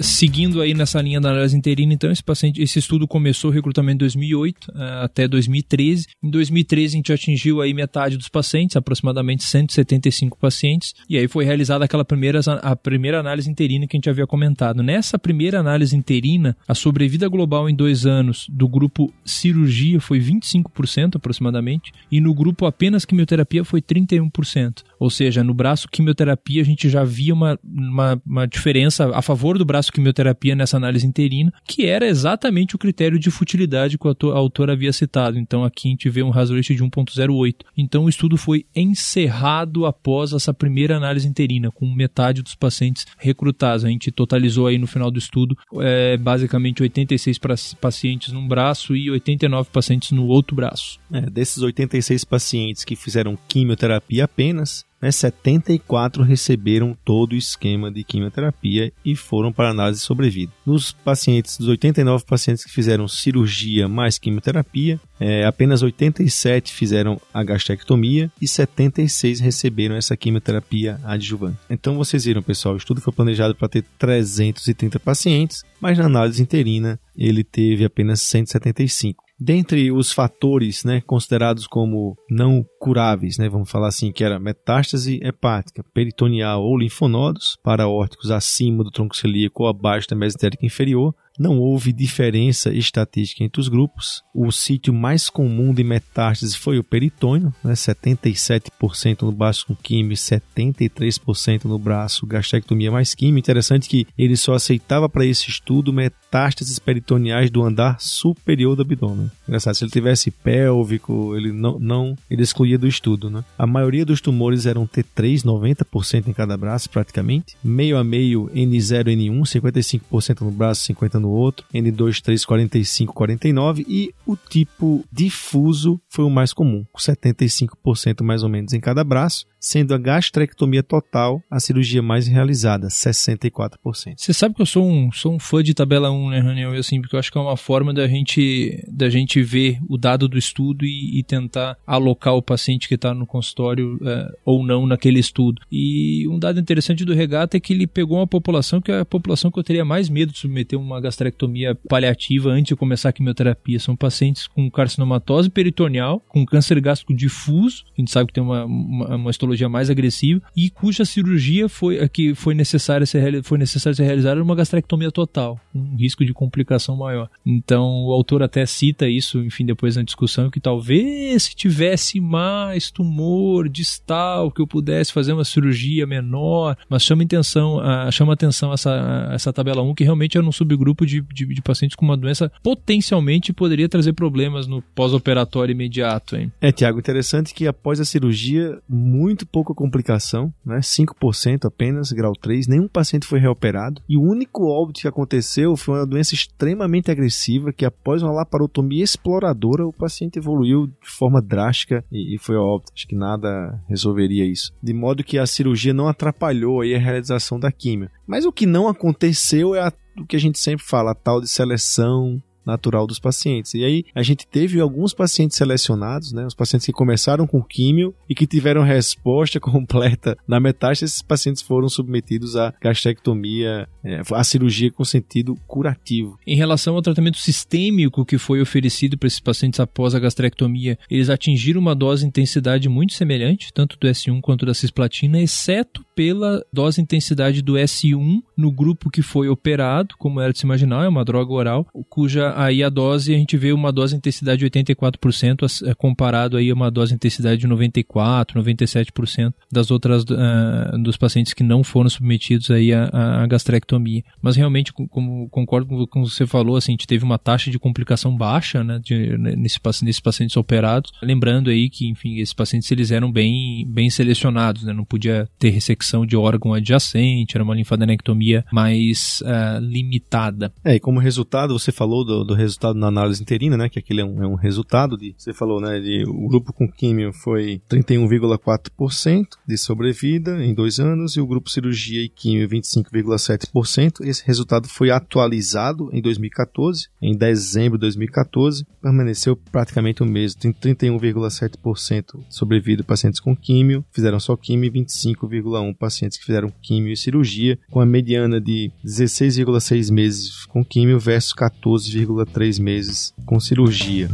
seguindo 0.00 0.60
aí 0.60 0.74
nessa 0.74 1.00
linha 1.00 1.20
da 1.20 1.30
análise 1.30 1.56
interina, 1.56 1.92
então 1.92 2.10
esse 2.10 2.22
paciente, 2.22 2.62
esse 2.62 2.78
estudo 2.78 3.06
começou 3.06 3.50
o 3.50 3.52
recrutamento 3.52 3.96
em 3.96 3.98
2008 3.98 4.64
uh, 4.66 4.72
eh, 4.74 5.04
até 5.04 5.28
2013. 5.28 6.06
Em 6.22 6.30
2013 6.30 6.94
a 6.94 6.96
gente 6.96 7.12
atingiu 7.12 7.60
aí 7.60 7.74
metade 7.74 8.16
dos 8.16 8.28
pacientes, 8.28 8.76
aproximadamente 8.76 9.44
175 9.44 10.38
pacientes, 10.38 10.94
e 11.08 11.18
aí 11.18 11.28
foi 11.28 11.44
realizada 11.44 11.84
aquela 11.84 12.04
primeira 12.04 12.40
a 12.62 12.76
primeira 12.76 13.20
análise 13.20 13.50
interina 13.50 13.86
que 13.86 13.96
a 13.96 13.98
gente 13.98 14.10
havia 14.10 14.26
comentado. 14.26 14.82
Nessa 14.82 15.18
primeira 15.18 15.60
análise 15.60 15.96
interina, 15.96 16.56
a 16.66 16.74
sobrevida 16.74 17.28
global 17.28 17.68
em 17.68 17.74
dois 17.74 18.06
anos 18.06 18.46
do 18.48 18.68
grupo 18.68 19.12
cirurgia 19.24 20.00
foi 20.00 20.20
25% 20.20 21.16
aproximadamente, 21.16 21.92
e 22.10 22.20
no 22.20 22.34
grupo 22.34 22.66
apenas 22.66 23.04
quimioterapia 23.04 23.64
foi 23.64 23.80
31%. 23.80 24.82
Ou 24.98 25.10
seja, 25.10 25.42
no 25.42 25.54
braço 25.54 25.88
quimioterapia 25.88 26.62
a 26.62 26.64
gente 26.64 26.88
já 26.88 27.04
via 27.04 27.34
uma, 27.34 27.58
uma, 27.64 28.22
uma 28.24 28.46
diferença 28.46 29.10
a 29.12 29.22
favor 29.22 29.58
do 29.58 29.64
braço 29.64 29.81
quimioterapia 29.90 30.54
nessa 30.54 30.76
análise 30.76 31.06
interina, 31.06 31.52
que 31.66 31.86
era 31.86 32.06
exatamente 32.06 32.76
o 32.76 32.78
critério 32.78 33.18
de 33.18 33.30
futilidade 33.30 33.98
que 33.98 34.06
o 34.06 34.30
autor 34.30 34.70
havia 34.70 34.92
citado. 34.92 35.38
Então 35.38 35.64
aqui 35.64 35.88
a 35.88 35.90
gente 35.90 36.10
vê 36.10 36.22
um 36.22 36.30
hazard 36.30 36.56
ratio 36.56 36.76
de 36.76 36.84
1.08. 36.84 37.54
Então 37.76 38.04
o 38.04 38.08
estudo 38.08 38.36
foi 38.36 38.66
encerrado 38.74 39.86
após 39.86 40.32
essa 40.32 40.52
primeira 40.52 40.96
análise 40.96 41.26
interina, 41.26 41.70
com 41.70 41.86
metade 41.92 42.42
dos 42.42 42.54
pacientes 42.54 43.06
recrutados. 43.18 43.84
A 43.84 43.88
gente 43.88 44.10
totalizou 44.10 44.66
aí 44.66 44.78
no 44.78 44.86
final 44.86 45.10
do 45.10 45.18
estudo 45.18 45.56
é, 45.80 46.16
basicamente 46.16 46.82
86 46.82 47.38
pacientes 47.80 48.32
num 48.32 48.46
braço 48.46 48.94
e 48.94 49.10
89 49.10 49.70
pacientes 49.70 50.10
no 50.12 50.26
outro 50.26 50.54
braço. 50.54 50.98
É, 51.12 51.22
desses 51.22 51.62
86 51.62 52.24
pacientes 52.24 52.84
que 52.84 52.96
fizeram 52.96 53.38
quimioterapia 53.48 54.24
apenas, 54.24 54.84
né, 55.02 55.10
74 55.10 56.22
receberam 56.22 56.96
todo 57.04 57.32
o 57.32 57.36
esquema 57.36 57.90
de 57.90 58.04
quimioterapia 58.04 58.92
e 59.04 59.16
foram 59.16 59.52
para 59.52 59.70
análise 59.70 60.00
de 60.00 60.06
sobrevida. 60.06 60.52
Nos 60.64 60.92
pacientes, 60.92 61.58
dos 61.58 61.68
89 61.68 62.24
pacientes 62.24 62.64
que 62.64 62.70
fizeram 62.70 63.08
cirurgia 63.08 63.88
mais 63.88 64.16
quimioterapia, 64.16 65.00
é, 65.18 65.44
apenas 65.44 65.82
87 65.82 66.72
fizeram 66.72 67.20
a 67.34 67.42
gastrectomia 67.42 68.30
e 68.40 68.46
76 68.46 69.40
receberam 69.40 69.96
essa 69.96 70.16
quimioterapia 70.16 71.00
adjuvante. 71.04 71.58
Então 71.68 71.96
vocês 71.96 72.24
viram, 72.24 72.42
pessoal, 72.42 72.74
o 72.74 72.78
estudo 72.78 73.00
foi 73.00 73.12
planejado 73.12 73.54
para 73.54 73.68
ter 73.68 73.84
330 73.98 75.00
pacientes, 75.00 75.64
mas 75.80 75.98
na 75.98 76.06
análise 76.06 76.40
interina 76.40 76.98
ele 77.16 77.42
teve 77.42 77.84
apenas 77.84 78.20
175. 78.22 79.24
Dentre 79.44 79.90
os 79.90 80.12
fatores 80.12 80.84
né, 80.84 81.00
considerados 81.00 81.66
como 81.66 82.16
não 82.30 82.64
curáveis, 82.78 83.38
né, 83.38 83.48
vamos 83.48 83.68
falar 83.68 83.88
assim, 83.88 84.12
que 84.12 84.22
era 84.22 84.38
metástase 84.38 85.18
hepática, 85.20 85.84
peritoneal 85.92 86.62
ou 86.62 86.78
linfonodos 86.78 87.58
paraórticos 87.60 88.30
acima 88.30 88.84
do 88.84 88.90
tronco 88.92 89.16
celíaco 89.16 89.64
ou 89.64 89.68
abaixo 89.68 90.08
da 90.08 90.14
mesentérica 90.14 90.64
inferior, 90.64 91.12
não 91.38 91.58
houve 91.58 91.92
diferença 91.92 92.72
estatística 92.72 93.44
entre 93.44 93.60
os 93.60 93.68
grupos. 93.68 94.22
O 94.34 94.50
sítio 94.50 94.92
mais 94.92 95.30
comum 95.30 95.72
de 95.72 95.84
metástase 95.84 96.56
foi 96.56 96.78
o 96.78 96.84
peritônio, 96.84 97.54
né, 97.62 97.72
77% 97.72 99.22
no 99.22 99.32
braço 99.32 99.66
com 99.66 99.74
químio, 99.74 100.16
73% 100.16 101.64
no 101.64 101.78
braço 101.78 102.26
gastrectomia 102.26 102.90
mais 102.90 103.14
químio. 103.14 103.38
Interessante 103.38 103.88
que 103.88 104.06
ele 104.16 104.36
só 104.36 104.54
aceitava 104.54 105.08
para 105.08 105.24
esse 105.24 105.48
estudo 105.48 105.92
metástases 105.92 106.78
peritoneais 106.78 107.50
do 107.50 107.62
andar 107.62 108.00
superior 108.00 108.76
do 108.76 108.82
abdômen. 108.82 109.30
Engraçado, 109.46 109.74
se 109.74 109.84
ele 109.84 109.90
tivesse 109.90 110.30
pélvico, 110.30 111.36
ele 111.36 111.52
não, 111.52 111.78
não 111.78 112.16
ele 112.30 112.42
excluía 112.42 112.78
do 112.78 112.86
estudo. 112.86 113.30
Né? 113.30 113.44
A 113.58 113.66
maioria 113.66 114.04
dos 114.04 114.20
tumores 114.20 114.66
eram 114.66 114.86
T3, 114.86 115.42
90% 115.44 116.28
em 116.28 116.32
cada 116.32 116.56
braço 116.56 116.90
praticamente, 116.90 117.56
meio 117.62 117.96
a 117.96 118.04
meio 118.04 118.50
N0, 118.54 119.06
N1, 119.06 119.40
55% 119.42 120.40
no 120.42 120.50
braço, 120.50 120.92
50% 120.92 121.21
no 121.22 121.30
outro, 121.30 121.66
N2, 121.72 122.20
3, 122.20 122.44
45, 122.44 123.14
49 123.14 123.86
e 123.88 124.14
o 124.26 124.36
tipo 124.36 125.04
difuso 125.10 126.00
foi 126.08 126.24
o 126.24 126.30
mais 126.30 126.52
comum, 126.52 126.84
com 126.92 127.00
75% 127.00 128.22
mais 128.22 128.42
ou 128.42 128.48
menos 128.48 128.72
em 128.72 128.80
cada 128.80 129.02
braço 129.02 129.46
sendo 129.62 129.94
a 129.94 129.98
gastrectomia 129.98 130.82
total 130.82 131.40
a 131.48 131.60
cirurgia 131.60 132.02
mais 132.02 132.26
realizada, 132.26 132.88
64%. 132.88 133.78
Você 134.16 134.32
sabe 134.32 134.56
que 134.56 134.62
eu 134.62 134.66
sou 134.66 134.84
um, 134.84 135.12
sou 135.12 135.32
um 135.32 135.38
fã 135.38 135.62
de 135.62 135.72
tabela 135.72 136.10
1, 136.10 136.30
né, 136.30 136.40
Raniel? 136.40 136.72
Assim, 136.72 137.00
porque 137.00 137.14
eu 137.14 137.20
acho 137.20 137.30
que 137.30 137.38
é 137.38 137.40
uma 137.40 137.56
forma 137.56 137.94
da 137.94 138.08
gente, 138.08 138.84
da 138.88 139.08
gente 139.08 139.40
ver 139.40 139.78
o 139.88 139.96
dado 139.96 140.26
do 140.26 140.36
estudo 140.36 140.84
e, 140.84 141.20
e 141.20 141.22
tentar 141.22 141.78
alocar 141.86 142.34
o 142.34 142.42
paciente 142.42 142.88
que 142.88 142.96
está 142.96 143.14
no 143.14 143.24
consultório 143.24 143.98
é, 144.04 144.28
ou 144.44 144.66
não 144.66 144.84
naquele 144.84 145.20
estudo. 145.20 145.62
E 145.70 146.26
um 146.28 146.38
dado 146.38 146.58
interessante 146.58 147.04
do 147.04 147.14
Regata 147.14 147.56
é 147.56 147.60
que 147.60 147.72
ele 147.72 147.86
pegou 147.86 148.18
uma 148.18 148.26
população 148.26 148.80
que 148.80 148.90
é 148.90 149.00
a 149.00 149.04
população 149.04 149.50
que 149.50 149.58
eu 149.60 149.64
teria 149.64 149.84
mais 149.84 150.08
medo 150.08 150.32
de 150.32 150.38
submeter 150.38 150.78
uma 150.78 151.00
gastrectomia 151.00 151.76
paliativa 151.88 152.50
antes 152.50 152.70
de 152.70 152.76
começar 152.76 153.10
a 153.10 153.12
quimioterapia. 153.12 153.78
São 153.78 153.94
pacientes 153.94 154.48
com 154.48 154.68
carcinomatose 154.68 155.48
peritoneal, 155.48 156.18
com 156.28 156.44
câncer 156.44 156.80
gástrico 156.80 157.14
difuso, 157.14 157.84
a 157.96 158.00
gente 158.00 158.10
sabe 158.10 158.26
que 158.28 158.32
tem 158.32 158.42
uma, 158.42 158.64
uma, 158.64 159.16
uma 159.16 159.30
histologia 159.30 159.51
mais 159.68 159.90
agressiva, 159.90 160.42
e 160.56 160.70
cuja 160.70 161.04
cirurgia 161.04 161.68
foi, 161.68 162.08
que 162.08 162.34
foi 162.34 162.54
necessária 162.54 163.06
ser, 163.06 163.42
foi 163.42 163.58
necessária 163.58 163.94
ser 163.94 164.04
realizada 164.04 164.42
uma 164.42 164.54
gastrectomia 164.54 165.10
total, 165.10 165.58
um 165.74 165.96
risco 165.96 166.24
de 166.24 166.32
complicação 166.32 166.96
maior. 166.96 167.28
Então, 167.44 168.04
o 168.04 168.12
autor 168.12 168.42
até 168.42 168.64
cita 168.66 169.08
isso, 169.08 169.38
enfim, 169.44 169.64
depois 169.64 169.96
na 169.96 170.02
discussão, 170.02 170.50
que 170.50 170.60
talvez 170.60 171.44
se 171.44 171.54
tivesse 171.54 172.20
mais 172.20 172.90
tumor 172.90 173.68
distal, 173.68 174.50
que 174.50 174.60
eu 174.60 174.66
pudesse 174.66 175.12
fazer 175.12 175.32
uma 175.32 175.44
cirurgia 175.44 176.06
menor, 176.06 176.76
mas 176.88 177.02
chama 177.02 177.22
atenção, 177.22 177.80
chama 178.10 178.32
atenção 178.32 178.72
essa, 178.72 179.30
essa 179.32 179.52
tabela 179.52 179.82
1, 179.82 179.94
que 179.94 180.04
realmente 180.04 180.36
era 180.36 180.46
um 180.46 180.52
subgrupo 180.52 181.06
de, 181.06 181.20
de, 181.20 181.46
de 181.46 181.62
pacientes 181.62 181.96
com 181.96 182.04
uma 182.04 182.16
doença 182.16 182.50
potencialmente 182.62 183.52
poderia 183.52 183.88
trazer 183.88 184.12
problemas 184.12 184.66
no 184.66 184.82
pós-operatório 184.82 185.72
imediato. 185.72 186.36
Hein? 186.36 186.52
É, 186.60 186.72
Tiago, 186.72 186.98
interessante 186.98 187.54
que 187.54 187.66
após 187.66 188.00
a 188.00 188.04
cirurgia, 188.04 188.78
muito 188.88 189.41
pouca 189.46 189.74
complicação, 189.74 190.52
né? 190.64 190.78
5% 190.78 191.66
apenas, 191.66 192.12
grau 192.12 192.32
3, 192.32 192.66
nenhum 192.66 192.88
paciente 192.88 193.26
foi 193.26 193.38
reoperado. 193.38 194.02
E 194.08 194.16
o 194.16 194.22
único 194.22 194.66
óbito 194.66 195.00
que 195.00 195.08
aconteceu 195.08 195.76
foi 195.76 195.98
uma 195.98 196.06
doença 196.06 196.34
extremamente 196.34 197.10
agressiva, 197.10 197.72
que 197.72 197.84
após 197.84 198.22
uma 198.22 198.32
laparotomia 198.32 199.04
exploradora, 199.04 199.86
o 199.86 199.92
paciente 199.92 200.38
evoluiu 200.38 200.86
de 200.86 200.94
forma 201.02 201.40
drástica 201.40 202.04
e, 202.10 202.34
e 202.34 202.38
foi 202.38 202.56
óbito. 202.56 202.92
Acho 202.94 203.06
que 203.06 203.16
nada 203.16 203.80
resolveria 203.88 204.44
isso. 204.44 204.72
De 204.82 204.92
modo 204.92 205.24
que 205.24 205.38
a 205.38 205.46
cirurgia 205.46 205.92
não 205.92 206.08
atrapalhou 206.08 206.80
aí 206.80 206.94
a 206.94 206.98
realização 206.98 207.58
da 207.58 207.70
químio. 207.70 208.10
Mas 208.26 208.44
o 208.44 208.52
que 208.52 208.66
não 208.66 208.88
aconteceu 208.88 209.74
é 209.74 209.80
a, 209.80 209.92
o 210.18 210.26
que 210.26 210.36
a 210.36 210.40
gente 210.40 210.58
sempre 210.58 210.84
fala, 210.84 211.12
a 211.12 211.14
tal 211.14 211.40
de 211.40 211.48
seleção 211.48 212.42
natural 212.64 213.06
dos 213.06 213.18
pacientes. 213.18 213.74
E 213.74 213.84
aí 213.84 214.04
a 214.14 214.22
gente 214.22 214.46
teve 214.46 214.80
alguns 214.80 215.14
pacientes 215.14 215.56
selecionados, 215.56 216.32
né, 216.32 216.46
os 216.46 216.54
pacientes 216.54 216.86
que 216.86 216.92
começaram 216.92 217.46
com 217.46 217.62
químio 217.62 218.14
e 218.28 218.34
que 218.34 218.46
tiveram 218.46 218.82
resposta 218.82 219.58
completa 219.60 220.36
na 220.46 220.60
metástase, 220.60 221.04
esses 221.04 221.22
pacientes 221.22 221.62
foram 221.62 221.88
submetidos 221.88 222.56
à 222.56 222.72
gastrectomia, 222.80 223.88
é, 224.04 224.20
à 224.32 224.44
cirurgia 224.44 224.90
com 224.90 225.04
sentido 225.04 225.56
curativo. 225.66 226.38
Em 226.46 226.56
relação 226.56 226.94
ao 226.94 227.02
tratamento 227.02 227.38
sistêmico 227.38 228.24
que 228.24 228.38
foi 228.38 228.60
oferecido 228.60 229.16
para 229.16 229.26
esses 229.26 229.40
pacientes 229.40 229.80
após 229.80 230.14
a 230.14 230.20
gastrectomia, 230.20 230.98
eles 231.10 231.30
atingiram 231.30 231.80
uma 231.80 231.94
dose 231.94 232.24
e 232.24 232.28
intensidade 232.28 232.88
muito 232.88 233.14
semelhante, 233.14 233.72
tanto 233.72 233.96
do 233.98 234.06
S1 234.06 234.40
quanto 234.40 234.66
da 234.66 234.74
cisplatina, 234.74 235.40
exceto 235.40 236.04
pela 236.14 236.64
dose 236.72 237.00
e 237.00 237.02
intensidade 237.02 237.62
do 237.62 237.74
S1 237.74 238.42
no 238.56 238.70
grupo 238.70 239.10
que 239.10 239.22
foi 239.22 239.48
operado, 239.48 240.14
como 240.18 240.40
era 240.40 240.52
de 240.52 240.58
se 240.58 240.64
imaginar, 240.64 241.04
é 241.04 241.08
uma 241.08 241.24
droga 241.24 241.52
oral, 241.52 241.86
cuja 242.08 242.51
aí 242.56 242.82
a 242.82 242.88
dose, 242.88 243.34
a 243.34 243.38
gente 243.38 243.56
vê 243.56 243.72
uma 243.72 243.92
dose 243.92 244.14
de 244.14 244.18
intensidade 244.18 244.58
de 244.58 244.70
84% 244.70 245.88
é, 245.88 245.94
comparado 245.94 246.56
aí 246.56 246.70
a 246.70 246.74
uma 246.74 246.90
dose 246.90 247.10
de 247.10 247.16
intensidade 247.16 247.60
de 247.60 247.68
94%, 247.68 248.54
97% 248.54 249.52
das 249.70 249.90
outras 249.90 250.22
uh, 250.24 250.98
dos 251.02 251.16
pacientes 251.16 251.52
que 251.52 251.62
não 251.62 251.82
foram 251.82 252.08
submetidos 252.08 252.70
aí 252.70 252.92
à, 252.92 253.46
gastrectomia. 253.46 254.22
Mas 254.40 254.56
realmente, 254.56 254.92
como 254.92 255.48
concordo 255.48 255.86
com 255.86 256.02
o 256.02 256.06
que 256.06 256.18
você 256.18 256.46
falou, 256.46 256.76
assim, 256.76 256.92
a 256.92 256.94
gente 256.94 257.06
teve 257.06 257.24
uma 257.24 257.38
taxa 257.38 257.70
de 257.70 257.78
complicação 257.78 258.36
baixa, 258.36 258.82
né, 258.82 259.00
de, 259.02 259.36
nesse, 259.38 259.78
nesses 260.02 260.20
pacientes 260.20 260.56
operados. 260.56 261.12
Lembrando 261.22 261.70
aí 261.70 261.88
que, 261.88 262.08
enfim, 262.08 262.36
esses 262.36 262.54
pacientes 262.54 262.90
eles 262.90 263.10
eram 263.10 263.30
bem, 263.30 263.86
bem 263.88 264.10
selecionados, 264.10 264.84
né, 264.84 264.92
não 264.92 265.04
podia 265.04 265.48
ter 265.58 265.70
ressecção 265.70 266.26
de 266.26 266.36
órgão 266.36 266.74
adjacente, 266.74 267.56
era 267.56 267.64
uma 267.64 267.74
linfadenectomia 267.74 268.64
mais 268.72 269.42
uh, 269.42 269.80
limitada. 269.80 270.72
É, 270.84 270.96
e 270.96 271.00
como 271.00 271.20
resultado, 271.20 271.78
você 271.78 271.92
falou 271.92 272.24
do, 272.24 272.41
do, 272.44 272.54
resultado 272.54 272.98
na 272.98 273.08
análise 273.08 273.42
interina, 273.42 273.76
né? 273.76 273.88
Que 273.88 273.98
aquele 273.98 274.20
é 274.20 274.24
um, 274.24 274.42
é 274.42 274.46
um 274.46 274.54
resultado 274.54 275.16
de, 275.16 275.34
você 275.36 275.52
falou, 275.52 275.80
né? 275.80 276.00
De, 276.00 276.24
o 276.26 276.48
grupo 276.48 276.72
com 276.72 276.90
químio 276.90 277.32
foi 277.32 277.80
31,4% 277.90 279.46
de 279.66 279.76
sobrevida 279.76 280.64
em 280.64 280.74
dois 280.74 280.98
anos 280.98 281.36
e 281.36 281.40
o 281.40 281.46
grupo 281.46 281.70
cirurgia 281.70 282.22
e 282.22 282.28
químio 282.28 282.68
25,7%. 282.68 284.26
Esse 284.26 284.44
resultado 284.46 284.88
foi 284.88 285.10
atualizado 285.10 286.10
em 286.12 286.20
2014, 286.20 287.08
em 287.20 287.36
dezembro 287.36 287.98
de 287.98 288.02
2014, 288.02 288.86
permaneceu 289.00 289.56
praticamente 289.56 290.22
o 290.22 290.26
mesmo, 290.26 290.60
tem 290.60 290.72
31,7% 290.72 292.40
sobrevida 292.48 293.02
pacientes 293.02 293.40
com 293.40 293.54
químio, 293.54 294.04
fizeram 294.10 294.40
só 294.40 294.56
químio 294.56 294.86
e 294.86 294.90
25,1 294.90 295.96
pacientes 295.96 296.38
que 296.38 296.44
fizeram 296.44 296.72
químio 296.82 297.12
e 297.12 297.16
cirurgia, 297.16 297.78
com 297.90 298.00
a 298.00 298.06
mediana 298.06 298.60
de 298.60 298.90
16,6 299.04 300.12
meses 300.12 300.66
com 300.66 300.84
químio 300.84 301.18
versus 301.18 301.52
14, 301.52 302.10
3 302.46 302.78
meses 302.78 303.32
com 303.46 303.60
cirurgia. 303.60 304.28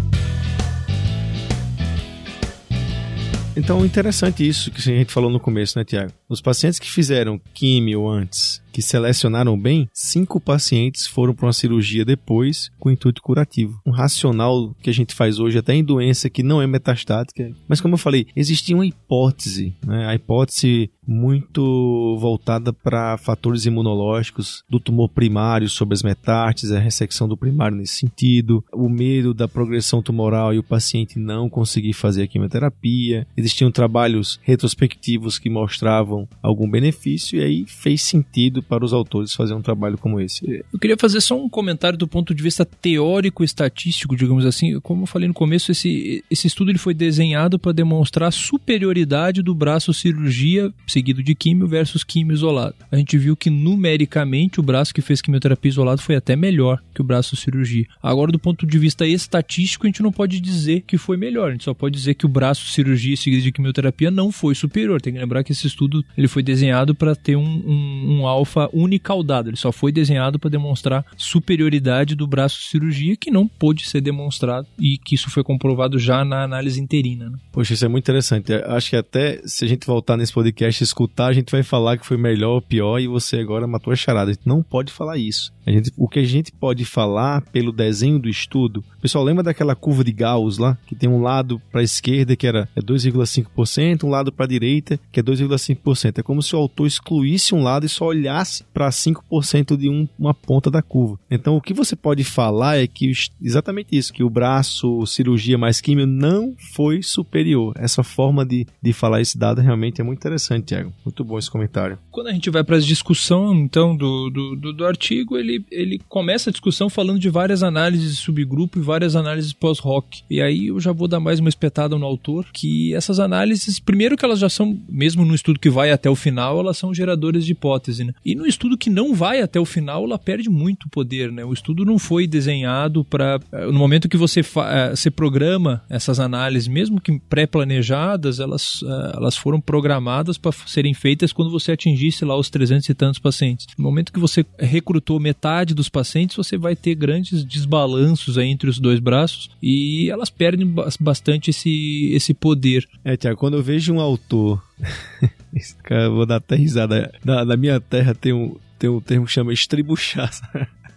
Então, 3.56 3.84
interessante 3.84 4.46
isso 4.46 4.70
que 4.70 4.78
a 4.78 4.82
gente 4.82 5.12
falou 5.12 5.28
no 5.28 5.40
começo, 5.40 5.76
né, 5.76 5.84
Tiago? 5.84 6.12
Os 6.28 6.40
pacientes 6.40 6.78
que 6.78 6.88
fizeram 6.88 7.40
químio 7.52 8.08
antes 8.08 8.62
que 8.78 8.82
selecionaram 8.82 9.58
bem, 9.58 9.88
cinco 9.92 10.40
pacientes 10.40 11.04
foram 11.04 11.34
para 11.34 11.46
uma 11.46 11.52
cirurgia 11.52 12.04
depois 12.04 12.70
com 12.78 12.92
intuito 12.92 13.20
curativo. 13.20 13.80
Um 13.84 13.90
racional 13.90 14.72
que 14.80 14.88
a 14.88 14.92
gente 14.92 15.16
faz 15.16 15.40
hoje 15.40 15.58
até 15.58 15.74
em 15.74 15.82
doença 15.82 16.30
que 16.30 16.44
não 16.44 16.62
é 16.62 16.66
metastática. 16.68 17.50
Mas 17.66 17.80
como 17.80 17.94
eu 17.94 17.98
falei, 17.98 18.28
existia 18.36 18.76
uma 18.76 18.86
hipótese, 18.86 19.74
né? 19.84 20.06
a 20.06 20.14
hipótese 20.14 20.92
muito 21.08 22.16
voltada 22.20 22.70
para 22.70 23.16
fatores 23.16 23.64
imunológicos 23.64 24.62
do 24.68 24.78
tumor 24.78 25.08
primário 25.08 25.68
sobre 25.68 25.94
as 25.94 26.02
metástases, 26.02 26.70
a 26.70 26.78
ressecção 26.78 27.26
do 27.26 27.36
primário 27.36 27.78
nesse 27.78 27.94
sentido, 27.96 28.62
o 28.72 28.88
medo 28.90 29.32
da 29.32 29.48
progressão 29.48 30.02
tumoral 30.02 30.52
e 30.52 30.58
o 30.58 30.62
paciente 30.62 31.18
não 31.18 31.48
conseguir 31.48 31.94
fazer 31.94 32.24
a 32.24 32.26
quimioterapia. 32.28 33.26
Existiam 33.36 33.72
trabalhos 33.72 34.38
retrospectivos 34.42 35.38
que 35.38 35.48
mostravam 35.48 36.28
algum 36.42 36.70
benefício 36.70 37.40
e 37.40 37.42
aí 37.42 37.64
fez 37.66 38.02
sentido 38.02 38.62
para 38.68 38.84
os 38.84 38.92
autores 38.92 39.34
fazer 39.34 39.54
um 39.54 39.62
trabalho 39.62 39.96
como 39.96 40.20
esse. 40.20 40.64
Eu 40.72 40.78
queria 40.78 40.96
fazer 40.96 41.20
só 41.20 41.36
um 41.36 41.48
comentário 41.48 41.98
do 41.98 42.06
ponto 42.06 42.34
de 42.34 42.42
vista 42.42 42.64
teórico 42.64 43.42
estatístico, 43.42 44.16
digamos 44.16 44.44
assim. 44.44 44.78
Como 44.80 45.02
eu 45.02 45.06
falei 45.06 45.28
no 45.28 45.34
começo, 45.34 45.72
esse, 45.72 46.22
esse 46.30 46.46
estudo 46.46 46.70
ele 46.70 46.78
foi 46.78 46.94
desenhado 46.94 47.58
para 47.58 47.72
demonstrar 47.72 48.28
a 48.28 48.32
superioridade 48.32 49.42
do 49.42 49.54
braço 49.54 49.94
cirurgia 49.94 50.72
seguido 50.86 51.22
de 51.22 51.34
químio 51.34 51.66
versus 51.66 52.04
químio 52.04 52.34
isolado. 52.34 52.74
A 52.90 52.96
gente 52.96 53.16
viu 53.16 53.36
que 53.36 53.50
numericamente 53.50 54.60
o 54.60 54.62
braço 54.62 54.92
que 54.92 55.00
fez 55.00 55.20
quimioterapia 55.20 55.70
isolado 55.70 56.02
foi 56.02 56.16
até 56.16 56.36
melhor 56.36 56.82
que 56.94 57.00
o 57.00 57.04
braço 57.04 57.36
cirurgia. 57.36 57.86
Agora, 58.02 58.32
do 58.32 58.38
ponto 58.38 58.66
de 58.66 58.78
vista 58.78 59.06
estatístico, 59.06 59.86
a 59.86 59.88
gente 59.88 60.02
não 60.02 60.12
pode 60.12 60.40
dizer 60.40 60.82
que 60.86 60.98
foi 60.98 61.16
melhor. 61.16 61.48
A 61.48 61.52
gente 61.52 61.64
só 61.64 61.74
pode 61.74 61.94
dizer 61.94 62.14
que 62.14 62.26
o 62.26 62.28
braço 62.28 62.66
cirurgia 62.66 63.16
seguido 63.16 63.42
de 63.42 63.52
quimioterapia 63.52 64.10
não 64.10 64.30
foi 64.30 64.54
superior. 64.54 65.00
Tem 65.00 65.12
que 65.12 65.18
lembrar 65.18 65.42
que 65.42 65.52
esse 65.52 65.66
estudo 65.66 66.04
ele 66.16 66.28
foi 66.28 66.42
desenhado 66.42 66.94
para 66.94 67.14
ter 67.14 67.36
um, 67.36 67.42
um, 67.42 68.18
um 68.18 68.26
alfa 68.26 68.47
alfa 68.48 68.70
unicaudado. 68.72 69.50
Ele 69.50 69.56
só 69.56 69.70
foi 69.70 69.92
desenhado 69.92 70.38
para 70.38 70.50
demonstrar 70.50 71.04
superioridade 71.16 72.14
do 72.14 72.26
braço 72.26 72.62
cirurgia 72.62 73.16
que 73.16 73.30
não 73.30 73.46
pôde 73.46 73.86
ser 73.86 74.00
demonstrado 74.00 74.66
e 74.80 74.96
que 74.96 75.14
isso 75.14 75.30
foi 75.30 75.44
comprovado 75.44 75.98
já 75.98 76.24
na 76.24 76.42
análise 76.42 76.80
interina. 76.80 77.28
Né? 77.28 77.38
Poxa, 77.52 77.74
isso 77.74 77.84
é 77.84 77.88
muito 77.88 78.04
interessante. 78.04 78.52
Acho 78.52 78.90
que 78.90 78.96
até 78.96 79.40
se 79.44 79.64
a 79.64 79.68
gente 79.68 79.86
voltar 79.86 80.16
nesse 80.16 80.32
podcast 80.32 80.82
e 80.82 80.84
escutar, 80.84 81.26
a 81.26 81.32
gente 81.32 81.52
vai 81.52 81.62
falar 81.62 81.98
que 81.98 82.06
foi 82.06 82.16
melhor 82.16 82.54
ou 82.54 82.62
pior 82.62 82.98
e 82.98 83.06
você 83.06 83.36
agora 83.36 83.66
matou 83.66 83.92
a 83.92 83.96
charada. 83.96 84.30
A 84.30 84.34
gente 84.34 84.46
não 84.46 84.62
pode 84.62 84.92
falar 84.92 85.18
isso. 85.18 85.52
Gente, 85.66 85.92
o 85.96 86.08
que 86.08 86.20
a 86.20 86.24
gente 86.24 86.50
pode 86.50 86.84
falar 86.84 87.42
pelo 87.52 87.72
desenho 87.72 88.18
do 88.18 88.28
estudo, 88.28 88.82
pessoal, 89.02 89.22
lembra 89.22 89.42
daquela 89.42 89.74
curva 89.74 90.02
de 90.02 90.12
Gauss 90.12 90.56
lá, 90.56 90.78
que 90.86 90.94
tem 90.94 91.08
um 91.08 91.20
lado 91.20 91.60
para 91.70 91.82
a 91.82 91.84
esquerda 91.84 92.34
que 92.34 92.46
era 92.46 92.66
2,5%, 92.78 94.04
um 94.04 94.08
lado 94.08 94.32
para 94.32 94.46
a 94.46 94.48
direita 94.48 94.98
que 95.12 95.20
é 95.20 95.22
2,5%. 95.22 96.18
É 96.18 96.22
como 96.22 96.42
se 96.42 96.56
o 96.56 96.58
autor 96.58 96.86
excluísse 96.86 97.54
um 97.54 97.62
lado 97.62 97.84
e 97.84 97.88
só 97.88 98.06
olhasse 98.06 98.37
voltasse 98.38 98.64
para 98.72 98.88
5% 98.88 99.76
de 99.76 99.88
um, 99.88 100.08
uma 100.18 100.32
ponta 100.32 100.70
da 100.70 100.82
curva. 100.82 101.18
Então, 101.30 101.56
o 101.56 101.60
que 101.60 101.74
você 101.74 101.96
pode 101.96 102.22
falar 102.24 102.78
é 102.78 102.86
que 102.86 103.10
exatamente 103.42 103.96
isso, 103.96 104.12
que 104.12 104.22
o 104.22 104.30
braço 104.30 105.04
cirurgia 105.06 105.58
mais 105.58 105.80
químio 105.80 106.06
não 106.06 106.54
foi 106.74 107.02
superior. 107.02 107.74
Essa 107.76 108.02
forma 108.02 108.44
de, 108.44 108.66
de 108.82 108.92
falar 108.92 109.20
esse 109.20 109.36
dado 109.36 109.60
realmente 109.60 110.00
é 110.00 110.04
muito 110.04 110.18
interessante, 110.18 110.66
Tiago. 110.66 110.92
Muito 111.04 111.24
bom 111.24 111.38
esse 111.38 111.50
comentário. 111.50 111.98
Quando 112.10 112.28
a 112.28 112.32
gente 112.32 112.50
vai 112.50 112.62
para 112.62 112.76
a 112.76 112.80
discussão, 112.80 113.54
então, 113.54 113.96
do, 113.96 114.30
do, 114.30 114.56
do, 114.56 114.72
do, 114.72 114.86
artigo, 114.86 115.36
ele, 115.36 115.64
ele 115.70 116.00
começa 116.08 116.50
a 116.50 116.52
discussão 116.52 116.88
falando 116.88 117.18
de 117.18 117.28
várias 117.28 117.62
análises 117.62 118.16
de 118.16 118.22
subgrupo 118.22 118.78
e 118.78 118.82
várias 118.82 119.16
análises 119.16 119.52
pós-rock. 119.52 120.22
E 120.30 120.40
aí 120.40 120.68
eu 120.68 120.80
já 120.80 120.92
vou 120.92 121.08
dar 121.08 121.20
mais 121.20 121.40
uma 121.40 121.48
espetada 121.48 121.96
no 121.96 122.06
autor, 122.06 122.46
que 122.52 122.94
essas 122.94 123.18
análises, 123.18 123.80
primeiro 123.80 124.16
que 124.16 124.24
elas 124.24 124.38
já 124.38 124.48
são, 124.48 124.78
mesmo 124.88 125.24
no 125.24 125.34
estudo 125.34 125.60
que 125.60 125.70
vai 125.70 125.90
até 125.90 126.08
o 126.08 126.14
final, 126.14 126.58
elas 126.60 126.76
são 126.76 126.94
geradoras 126.94 127.44
de 127.44 127.52
hipótese, 127.52 128.04
né? 128.04 128.12
E 128.28 128.34
no 128.34 128.46
estudo 128.46 128.76
que 128.76 128.90
não 128.90 129.14
vai 129.14 129.40
até 129.40 129.58
o 129.58 129.64
final, 129.64 130.04
ela 130.04 130.18
perde 130.18 130.50
muito 130.50 130.86
poder, 130.90 131.32
né? 131.32 131.46
O 131.46 131.52
estudo 131.54 131.82
não 131.82 131.98
foi 131.98 132.26
desenhado 132.26 133.02
para 133.02 133.40
eh, 133.50 133.64
no 133.68 133.78
momento 133.78 134.06
que 134.06 134.18
você 134.18 134.40
eh, 134.40 134.90
você 134.94 135.10
programa 135.10 135.82
essas 135.88 136.20
análises, 136.20 136.68
mesmo 136.68 137.00
que 137.00 137.18
pré-planejadas, 137.20 138.38
elas 138.38 138.80
eh, 138.84 139.12
elas 139.16 139.34
foram 139.34 139.62
programadas 139.62 140.36
para 140.36 140.52
serem 140.66 140.92
feitas 140.92 141.32
quando 141.32 141.50
você 141.50 141.72
atingisse 141.72 142.22
lá 142.22 142.36
os 142.36 142.50
300 142.50 142.86
e 142.90 142.94
tantos 142.94 143.18
pacientes. 143.18 143.66
No 143.78 143.84
momento 143.84 144.12
que 144.12 144.20
você 144.20 144.44
recrutou 144.58 145.18
metade 145.18 145.72
dos 145.72 145.88
pacientes, 145.88 146.36
você 146.36 146.58
vai 146.58 146.76
ter 146.76 146.94
grandes 146.96 147.42
desbalanços 147.42 148.36
aí 148.36 148.50
entre 148.50 148.68
os 148.68 148.78
dois 148.78 149.00
braços 149.00 149.48
e 149.62 150.10
elas 150.10 150.28
perdem 150.28 150.70
bastante 151.00 151.48
esse 151.48 152.10
esse 152.12 152.34
poder. 152.34 152.86
É, 153.02 153.16
Tiago, 153.16 153.38
quando 153.38 153.56
eu 153.56 153.62
vejo 153.62 153.94
um 153.94 154.00
autor 154.00 154.67
Cara, 155.82 156.10
vou 156.10 156.26
dar 156.26 156.36
até 156.36 156.56
risada. 156.56 157.12
Na, 157.24 157.44
na, 157.44 157.56
minha 157.56 157.80
terra 157.80 158.14
tem 158.14 158.32
um, 158.32 158.56
tem 158.78 158.88
um 158.88 159.00
termo 159.00 159.26
que 159.26 159.32
chama 159.32 159.52
estribuchar. 159.52 160.30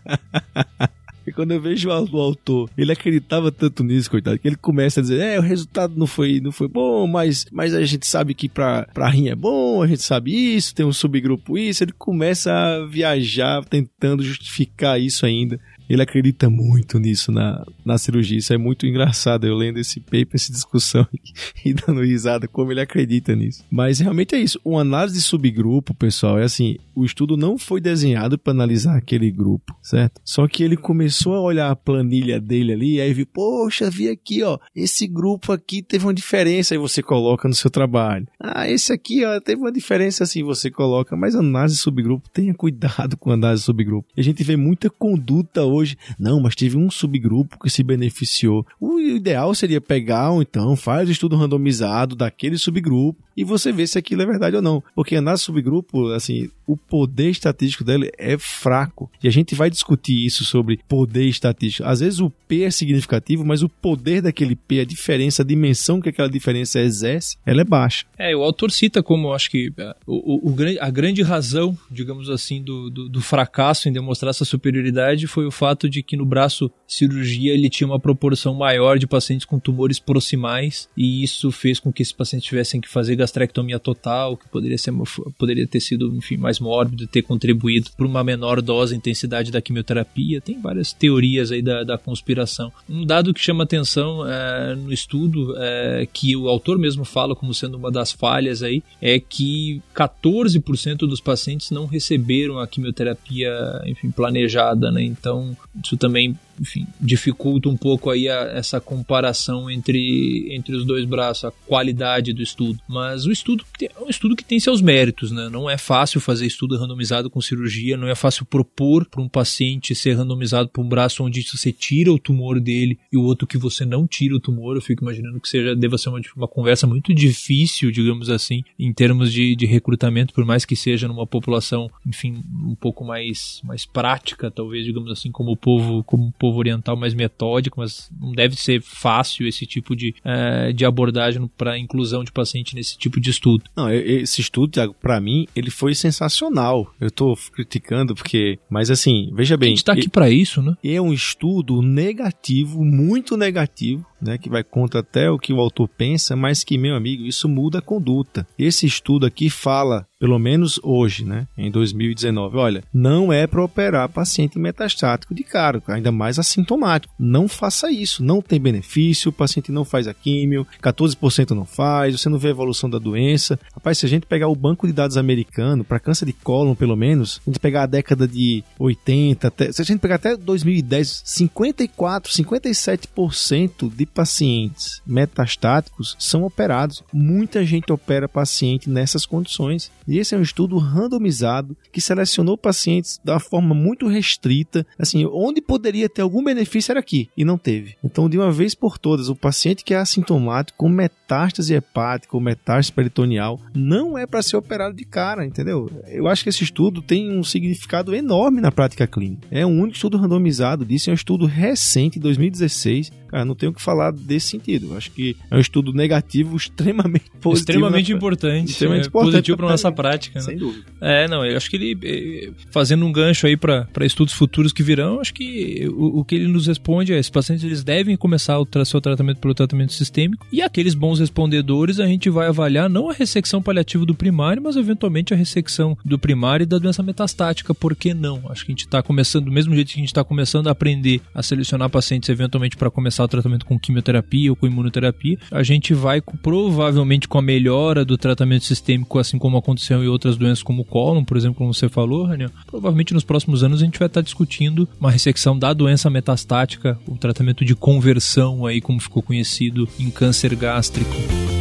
E 1.26 1.32
quando 1.32 1.52
eu 1.52 1.62
vejo 1.62 1.88
o 1.88 2.20
autor, 2.20 2.70
ele 2.76 2.92
acreditava 2.92 3.52
tanto 3.52 3.84
nisso, 3.84 4.10
coitado, 4.10 4.40
que 4.40 4.48
ele 4.48 4.56
começa 4.56 5.00
a 5.00 5.04
dizer: 5.04 5.20
é, 5.20 5.40
o 5.40 5.42
resultado 5.44 5.94
não 5.96 6.08
foi, 6.08 6.40
não 6.42 6.52
foi 6.52 6.68
bom, 6.68 7.06
mas, 7.06 7.46
mas 7.52 7.76
a 7.76 7.86
gente 7.86 8.08
sabe 8.08 8.34
que 8.34 8.50
pra, 8.50 8.88
pra 8.92 9.08
rim 9.08 9.30
é 9.30 9.36
bom, 9.36 9.84
a 9.84 9.88
gente 9.88 10.02
sabe 10.02 10.32
isso, 10.32 10.74
tem 10.74 10.86
um 10.86 10.92
subgrupo 10.92 11.58
isso. 11.58 11.84
Ele 11.84 11.92
começa 11.92 12.52
a 12.52 12.88
viajar 12.88 13.64
tentando 13.66 14.24
justificar 14.24 15.00
isso 15.00 15.26
ainda 15.26 15.60
ele 15.94 16.02
acredita 16.02 16.50
muito 16.50 16.98
nisso 17.00 17.32
na, 17.32 17.66
na 17.84 17.98
cirurgia. 17.98 18.38
Isso 18.38 18.54
é 18.54 18.58
muito 18.58 18.88
engraçado. 18.88 19.46
Eu 19.46 19.56
lendo 19.56 19.78
esse 19.78 20.00
paper, 20.00 20.30
essa 20.36 20.52
discussão 20.52 21.06
e, 21.66 21.74
dando 21.74 22.02
risada 22.02 22.48
como 22.48 22.72
ele 22.72 22.80
acredita 22.80 23.36
nisso. 23.36 23.66
Mas 23.70 24.00
realmente 24.00 24.34
é 24.34 24.40
isso. 24.40 24.60
Uma 24.64 24.82
análise 24.82 25.18
de 25.18 25.22
subgrupo, 25.22 25.94
pessoal, 25.94 26.40
é 26.40 26.44
assim: 26.44 26.78
o 26.96 27.04
estudo 27.04 27.36
não 27.36 27.58
foi 27.58 27.82
desenhado 27.82 28.38
para 28.38 28.54
analisar 28.54 28.96
aquele 28.96 29.30
grupo, 29.30 29.76
certo? 29.82 30.22
Só 30.24 30.48
que 30.48 30.64
ele 30.64 30.78
começou 30.78 31.36
a 31.36 31.42
olhar 31.42 31.70
a 31.70 31.76
planilha 31.76 32.40
dele 32.40 32.72
ali 32.72 32.96
e 32.96 33.02
aí 33.02 33.14
viu, 33.14 33.26
poxa, 33.26 33.90
vi 33.90 34.08
aqui, 34.08 34.44
ó, 34.44 34.58
esse 34.74 35.08
grupo 35.08 35.52
aqui 35.52 35.82
teve 35.82 36.06
uma 36.06 36.14
diferença, 36.14 36.74
aí 36.74 36.78
você 36.78 37.04
coloca 37.04 37.48
no 37.50 37.54
seu 37.54 37.70
trabalho. 37.70 38.28
Ah, 38.40 38.70
esse 38.70 38.94
aqui, 38.94 39.26
ó, 39.26 39.40
teve 39.42 39.60
uma 39.62 39.72
diferença 39.72 40.24
assim, 40.24 40.42
você 40.42 40.72
coloca. 40.72 41.18
Mas 41.18 41.36
análise 41.36 41.76
de 41.76 41.82
subgrupo, 41.82 42.30
tenha 42.30 42.54
cuidado 42.54 43.18
com 43.18 43.32
análise 43.32 43.62
de 43.62 43.66
subgrupo. 43.66 44.08
A 44.18 44.22
gente 44.22 44.42
vê 44.44 44.56
muita 44.56 44.90
conduta 44.90 45.64
hoje 45.64 45.81
hoje. 45.82 45.98
Não, 46.18 46.40
mas 46.40 46.56
teve 46.56 46.78
um 46.78 46.90
subgrupo 46.90 47.60
que 47.60 47.70
se 47.70 47.84
beneficiou. 47.84 48.66
O 48.80 49.00
ideal 49.00 49.54
seria 49.54 49.82
pegar, 49.82 50.32
ou 50.32 50.42
então, 50.42 50.76
faz 50.76 51.10
o 51.10 51.12
estudo 51.12 51.36
randomizado 51.36 52.16
daquele 52.16 52.58
subgrupo 52.58 53.22
e 53.36 53.44
você 53.44 53.72
vê 53.72 53.88
se 53.88 53.98
aquilo 53.98 54.22
é 54.22 54.26
verdade 54.26 54.56
ou 54.56 54.62
não. 54.62 54.84
Porque 54.96 55.20
na 55.20 55.38
subgrupo, 55.38 56.08
assim, 56.12 56.50
o 56.68 56.76
poder 56.76 57.30
estatístico 57.30 57.84
dele 57.84 58.12
é 58.18 58.38
fraco. 58.38 59.10
E 59.24 59.28
a 59.28 59.32
gente 59.32 59.56
vai 59.56 59.70
discutir 59.70 60.26
isso 60.26 60.44
sobre 60.46 60.80
poder 60.88 61.26
estatístico. 61.26 61.88
Às 61.88 62.02
vezes 62.02 62.20
o 62.20 62.30
P 62.30 62.64
é 62.64 62.72
significativo, 62.72 63.46
mas 63.46 63.64
o 63.64 63.70
poder 63.70 64.22
daquele 64.22 64.56
P, 64.56 64.82
a 64.82 64.86
diferença, 64.86 65.42
a 65.42 65.46
dimensão 65.46 66.02
que 66.02 66.10
aquela 66.10 66.30
diferença 66.30 66.80
exerce, 66.80 67.38
ela 67.46 67.62
é 67.62 67.66
baixa. 67.66 68.06
É, 68.18 68.36
o 68.36 68.44
autor 68.44 68.72
cita 68.72 69.02
como, 69.02 69.34
acho 69.34 69.50
que, 69.50 69.72
é, 69.78 69.96
o, 70.06 70.50
o, 70.50 70.56
a 70.80 70.90
grande 70.90 71.22
razão, 71.22 71.78
digamos 71.90 72.30
assim, 72.30 72.62
do, 72.62 72.90
do, 72.90 73.10
do 73.10 73.22
fracasso 73.22 73.90
em 73.90 73.94
demonstrar 73.94 74.30
essa 74.30 74.46
superioridade 74.46 75.28
foi 75.28 75.46
o 75.46 75.52
fato 75.62 75.88
de 75.88 76.02
que 76.02 76.18
no 76.18 76.26
braço 76.26 76.72
cirurgia 76.88 77.54
ele 77.54 77.70
tinha 77.70 77.86
uma 77.86 78.00
proporção 78.00 78.56
maior 78.56 78.98
de 78.98 79.06
pacientes 79.06 79.46
com 79.46 79.60
tumores 79.60 80.00
proximais 80.00 80.90
e 80.98 81.24
isso 81.24 81.52
fez 81.52 81.80
com 81.80 81.94
que 81.94 82.02
esses 82.02 82.12
pacientes 82.12 82.50
tivessem 82.50 82.82
que 82.82 82.90
fazer 82.90 83.16
gastrectomia 83.16 83.78
total, 83.78 84.36
que 84.36 84.50
poderia, 84.50 84.78
ser, 84.78 84.92
poderia 85.38 85.68
ter 85.68 85.80
sido, 85.80 86.16
enfim, 86.16 86.36
mais 86.36 86.60
mórbido, 86.60 87.06
ter 87.06 87.22
contribuído 87.22 87.92
por 87.96 88.08
uma 88.08 88.24
menor 88.24 88.60
dose 88.60 88.96
e 88.96 88.98
intensidade 88.98 89.52
da 89.52 89.62
quimioterapia. 89.62 90.42
Tem 90.42 90.60
várias 90.60 90.92
teorias 90.92 91.52
aí 91.52 91.62
da, 91.62 91.84
da 91.84 91.96
conspiração. 91.96 92.72
Um 92.90 93.06
dado 93.06 93.32
que 93.32 93.40
chama 93.40 93.64
atenção 93.64 94.28
é, 94.28 94.76
no 94.76 94.92
estudo, 94.92 95.54
é, 95.60 96.08
que 96.12 96.36
o 96.36 96.50
autor 96.50 96.80
mesmo 96.80 97.06
fala 97.06 97.36
como 97.36 97.54
sendo 97.54 97.78
uma 97.78 97.92
das 97.92 98.12
falhas 98.12 98.64
aí, 98.64 98.82
é 99.00 99.20
que 99.20 99.80
14% 99.96 100.98
dos 100.98 101.22
pacientes 101.22 101.70
não 101.70 101.86
receberam 101.86 102.58
a 102.58 102.68
quimioterapia, 102.68 103.52
enfim, 103.86 104.10
planejada, 104.10 104.92
né? 104.92 105.04
Então, 105.04 105.51
isso 105.84 105.98
também 105.98 106.38
enfim, 106.60 106.88
dificulta 107.00 107.70
um 107.70 107.78
pouco 107.78 108.10
aí 108.10 108.28
a, 108.30 108.52
essa 108.54 108.80
comparação 108.80 109.70
entre, 109.70 110.48
entre 110.54 110.76
os 110.76 110.86
dois 110.86 111.06
braços, 111.06 111.46
a 111.46 111.52
qualidade 111.52 112.34
do 112.34 112.42
estudo. 112.42 112.80
Mas 112.88 113.26
o 113.26 113.32
estudo 113.32 113.64
é 113.82 114.04
um 114.04 114.10
estudo 114.10 114.36
que 114.36 114.44
tem 114.44 114.60
seus 114.60 114.82
méritos, 114.82 115.32
né? 115.32 115.50
Não 115.50 115.70
é 115.70 115.78
fácil 115.78 116.20
fazer 116.20 116.46
estudo 116.46 116.78
randomizado 116.78 117.30
com 117.30 117.42
cirurgia, 117.42 117.98
não 117.98 118.08
é 118.08 118.16
fácil 118.16 118.46
propor 118.46 119.06
para 119.06 119.22
um 119.22 119.30
paciente 119.30 119.96
ser 119.96 120.14
randomizado 120.14 120.70
para 120.70 120.82
um 120.82 120.88
braço 120.88 121.24
onde 121.24 121.42
você 121.44 121.72
tira 121.72 122.12
o 122.12 122.20
tumor 122.20 122.60
dele 122.60 123.00
e 123.12 123.18
o 123.18 123.24
outro 123.24 123.48
que 123.48 123.58
você 123.58 123.86
não 123.86 124.08
tira 124.08 124.36
o 124.36 124.40
tumor. 124.40 124.76
Eu 124.76 124.82
fico 124.82 125.04
imaginando 125.04 125.40
que 125.40 125.50
seja 125.50 125.76
deva 125.76 125.98
ser 125.98 126.10
uma, 126.10 126.22
uma 126.36 126.48
conversa 126.48 126.86
muito 126.86 127.14
difícil, 127.14 127.92
digamos 127.92 128.30
assim, 128.30 128.64
em 128.78 128.94
termos 128.94 129.32
de, 129.32 129.56
de 129.56 129.66
recrutamento, 129.66 130.34
por 130.34 130.46
mais 130.46 130.66
que 130.66 130.76
seja 130.76 131.08
numa 131.08 131.28
população, 131.28 131.90
enfim, 132.06 132.44
um 132.64 132.76
pouco 132.76 133.04
mais, 133.04 133.62
mais 133.64 133.86
prática, 133.86 134.52
talvez, 134.52 134.86
digamos 134.86 135.12
assim, 135.12 135.32
como 135.32 135.52
o 135.52 135.58
povo, 135.58 136.04
como 136.04 136.32
povo 136.42 136.58
oriental 136.58 136.98
mais 136.98 137.14
metódico, 137.14 137.80
mas 137.80 138.10
não 138.20 138.32
deve 138.32 138.56
ser 138.56 138.82
fácil 138.82 139.48
esse 139.48 139.64
tipo 139.68 139.96
de, 139.96 140.16
é, 140.26 140.74
de 140.74 140.84
abordagem 140.84 141.48
para 141.56 141.78
inclusão 141.78 142.24
de 142.24 142.32
paciente 142.32 142.74
nesse 142.74 142.98
tipo 142.98 143.22
de 143.22 143.30
estudo. 143.30 143.66
Não, 143.76 143.94
esse 143.94 144.42
estudo, 144.42 144.72
Tiago, 144.72 144.96
para 145.00 145.22
mim, 145.22 145.48
ele 145.56 145.70
foi 145.70 145.94
sensacional. 145.94 146.92
Eu 147.00 147.12
tô 147.12 147.38
criticando 147.54 148.16
porque, 148.16 148.58
mas 148.68 148.90
assim, 148.90 149.30
veja 149.36 149.56
bem. 149.56 149.68
A 149.68 149.76
gente 149.76 149.86
tá 149.86 149.94
aqui 149.94 150.10
para 150.10 150.32
isso, 150.32 150.64
né? 150.64 150.76
É 150.84 151.00
um 151.00 151.14
estudo 151.14 151.80
negativo, 151.84 152.84
muito 152.84 153.38
negativo, 153.38 154.04
né, 154.22 154.38
que 154.38 154.50
vai 154.50 154.64
contra 154.64 155.00
até 155.00 155.30
o 155.30 155.40
que 155.40 155.54
o 155.54 155.60
autor 155.60 155.88
pensa, 155.88 156.36
mas 156.36 156.64
que, 156.64 156.78
meu 156.78 156.96
amigo, 156.96 157.24
isso 157.24 157.50
muda 157.50 157.80
a 157.80 157.82
conduta. 157.82 158.48
Esse 158.58 158.86
estudo 158.86 159.26
aqui 159.26 159.50
fala, 159.50 160.06
pelo 160.20 160.38
menos 160.38 160.80
hoje, 160.84 161.26
né, 161.26 161.48
em 161.58 161.72
2019, 161.72 162.58
olha, 162.58 162.84
não 162.94 163.34
é 163.34 163.48
para 163.48 163.64
operar 163.64 164.08
paciente 164.10 164.60
metastático 164.60 165.34
de 165.34 165.44
cara, 165.44 165.82
ainda 165.88 166.12
mais 166.12 166.38
assintomático. 166.38 167.14
Não 167.18 167.48
faça 167.48 167.92
isso, 167.92 168.24
não 168.24 168.42
tem 168.42 168.60
benefício, 168.60 169.30
o 169.30 169.34
paciente 169.34 169.72
não 169.72 169.84
faz 169.84 170.08
a 170.08 170.14
químio, 170.14 170.68
14% 170.82 171.52
não 171.52 171.66
faz, 171.66 172.20
você 172.20 172.30
não 172.30 172.38
vê 172.38 172.50
a 172.50 172.52
evolução 172.52 172.90
da 172.90 173.00
doença. 173.00 173.60
Rapaz, 173.74 173.98
se 173.98 174.06
a 174.06 174.10
gente 174.10 174.26
pegar 174.26 174.48
o 174.48 174.56
banco 174.56 174.86
de 174.86 174.94
dados 174.94 175.18
americano, 175.18 175.84
para 175.84 176.00
câncer 176.00 176.26
de 176.26 176.34
cólon, 176.34 176.76
pelo 176.76 176.96
menos, 176.96 177.42
a 177.46 177.50
gente 177.50 177.60
pegar 177.60 177.84
a 177.84 177.88
década 177.88 178.28
de 178.28 178.64
80, 178.78 179.48
até, 179.48 179.72
se 179.72 179.82
a 179.82 179.86
gente 179.86 180.00
pegar 180.00 180.16
até 180.16 180.36
2010, 180.38 181.24
54, 181.26 182.32
57% 182.32 183.90
de 183.94 184.06
pacientes 184.12 185.02
metastáticos 185.06 186.16
são 186.20 186.44
operados. 186.44 187.04
Muita 187.14 187.66
gente 187.66 187.92
opera 187.92 188.28
paciente 188.28 188.90
nessas 188.90 189.26
condições. 189.26 189.92
E 190.08 190.18
esse 190.18 190.36
é 190.36 190.38
um 190.38 190.42
estudo 190.42 190.78
randomizado 190.78 191.76
que 191.92 192.02
selecionou 192.02 192.58
pacientes 192.58 193.20
da 193.24 193.40
forma 193.40 193.74
muito 193.74 194.08
restrita. 194.08 194.86
Assim, 195.00 195.26
onde 195.26 195.62
poderia 195.62 196.10
ter 196.10 196.22
algum 196.22 196.44
benefício 196.44 196.92
era 196.92 197.00
aqui 197.00 197.30
e 197.36 197.46
não 197.46 197.58
teve. 197.58 197.96
Então, 198.04 198.30
de 198.30 198.38
uma 198.38 198.52
vez 198.52 198.76
por 198.76 198.98
todas, 198.98 199.30
o 199.30 199.36
paciente 199.36 199.84
que 199.84 199.94
é 199.94 199.98
assintomático 199.98 200.78
com 200.78 200.90
metástase 200.90 201.74
hepática 201.74 202.36
ou 202.36 202.42
metástase 202.42 202.92
peritoneal 202.92 203.60
não 203.74 204.18
é 204.18 204.26
para 204.26 204.42
ser 204.42 204.58
operado 204.58 204.96
de 204.96 205.06
cara, 205.06 205.46
entendeu? 205.46 205.90
Eu 206.08 206.28
acho 206.28 206.44
que 206.44 206.50
esse 206.50 206.64
estudo 206.64 207.02
tem 207.02 207.32
um 207.32 207.44
significado 207.44 208.14
enorme 208.14 208.62
na 208.62 208.72
prática 208.72 209.08
clínica. 209.08 209.48
É 209.52 209.66
um 209.66 209.80
único 209.80 209.96
estudo 209.96 210.18
randomizado 210.18 210.86
disso, 210.86 211.10
é 211.10 211.14
um 211.14 211.16
estudo 211.16 211.46
recente, 211.46 212.20
2016, 212.20 213.12
cara, 213.32 213.46
não 213.46 213.56
tenho 213.56 213.72
o 213.72 213.76
que 213.76 213.82
falar 213.82 214.12
desse 214.12 214.48
sentido. 214.48 214.96
Acho 214.96 215.12
que 215.12 215.36
é 215.50 215.56
um 215.56 215.60
estudo 215.60 215.94
negativo 215.94 216.56
extremamente 216.58 217.32
positivo. 217.42 217.72
Extremamente 217.72 218.14
importante. 218.14 218.72
Extremamente 218.72 219.06
é, 219.06 219.08
importante. 219.08 219.32
Positivo 219.32 219.58
para 219.58 219.70
nossa 219.70 219.92
prática. 219.92 220.40
Né? 220.40 220.46
Sem 220.46 220.58
dúvida. 220.58 220.86
É, 221.00 221.28
não, 221.28 221.46
eu 221.46 221.56
acho 221.56 221.70
que 221.70 221.76
ele, 221.78 221.98
eh, 222.04 222.52
fazendo 222.70 223.06
um 223.06 223.12
gancho 223.12 223.48
aí 223.48 223.56
para 223.56 223.88
estudos 224.02 224.34
futuros 224.34 224.74
que 224.74 224.84
virão, 224.84 225.20
acho 225.20 225.34
que 225.34 225.88
o, 225.90 226.20
o, 226.20 226.26
que 226.26 226.36
ele 226.36 226.48
nos 226.48 226.68
responde 226.68 227.14
é: 227.14 227.18
esses 227.18 227.30
pacientes 227.30 227.64
eles 227.64 227.84
devem 227.84 228.16
começar 228.16 228.60
o 228.60 228.68
seu 228.86 229.00
tratamento 229.00 229.40
pelo 229.40 229.54
tratamento 229.54 229.94
sistêmico 229.94 230.46
e 230.52 230.62
aqueles 230.62 230.94
bons 230.94 231.20
respondedores 231.20 232.00
a 232.00 232.06
gente 232.06 232.30
vai 232.30 232.48
avaliar 232.48 232.90
não 232.90 233.10
a 233.10 233.14
ressecção 233.14 233.62
paliativa 233.62 234.06
do 234.06 234.14
primário, 234.14 234.62
mas 234.62 234.76
eventualmente 234.76 235.34
a 235.34 235.38
ressecção 235.38 235.98
do 236.04 236.20
primário 236.20 236.64
e 236.64 236.68
da 236.68 236.78
doença 236.78 237.02
metastática. 237.02 237.74
Por 237.74 237.96
que 237.96 238.14
não? 238.14 238.44
Acho 238.50 238.66
que 238.66 238.72
a 238.72 238.74
gente 238.74 238.86
está 238.86 239.02
começando, 239.02 239.46
do 239.46 239.52
mesmo 239.52 239.74
jeito 239.74 239.88
que 239.90 240.00
a 240.00 240.02
gente 240.02 240.08
está 240.08 240.24
começando 240.24 240.68
a 240.68 240.72
aprender 240.72 241.22
a 241.34 241.42
selecionar 241.42 241.90
pacientes 241.90 242.30
eventualmente 242.30 242.78
para 242.78 242.92
começar 242.92 243.21
o 243.26 243.28
tratamento 243.28 243.66
com 243.66 243.80
quimioterapia 243.80 244.52
ou 244.52 244.56
com 244.56 244.68
imunoterapia, 244.68 245.38
a 245.52 245.64
gente 245.64 245.94
vai 245.94 246.22
provavelmente 246.22 247.28
com 247.28 247.38
a 247.38 247.42
melhora 247.42 248.04
do 248.06 248.18
tratamento 248.18 248.66
sistêmico, 248.66 249.20
assim 249.20 249.38
como 249.38 249.58
aconteceu 249.58 250.04
em 250.04 250.08
outras 250.08 250.38
doenças 250.38 250.64
como 250.64 250.82
o 250.82 250.86
cólon, 250.86 251.24
por 251.24 251.38
exemplo, 251.38 251.56
como 251.56 251.74
você 251.74 251.90
falou, 251.90 252.26
Raniel, 252.26 252.52
provavelmente 252.68 253.14
nos 253.14 253.24
próximos 253.24 253.64
anos 253.64 253.82
a 253.82 253.86
gente 253.86 254.00
vai 254.00 254.08
estar 254.08 254.22
discutindo 254.22 254.88
uma 255.00 255.12
ressecção 255.12 255.58
da 255.58 255.74
doença 255.74 256.10
metastática, 256.10 257.00
o 257.08 257.18
tratamento 257.18 257.64
de 257.64 257.76
conversão 257.76 258.66
aí, 258.66 258.82
como 258.82 259.00
ficou 259.00 259.22
conhecido 259.22 259.88
em 260.00 260.10
câncer 260.10 260.56
gástrico. 260.56 261.61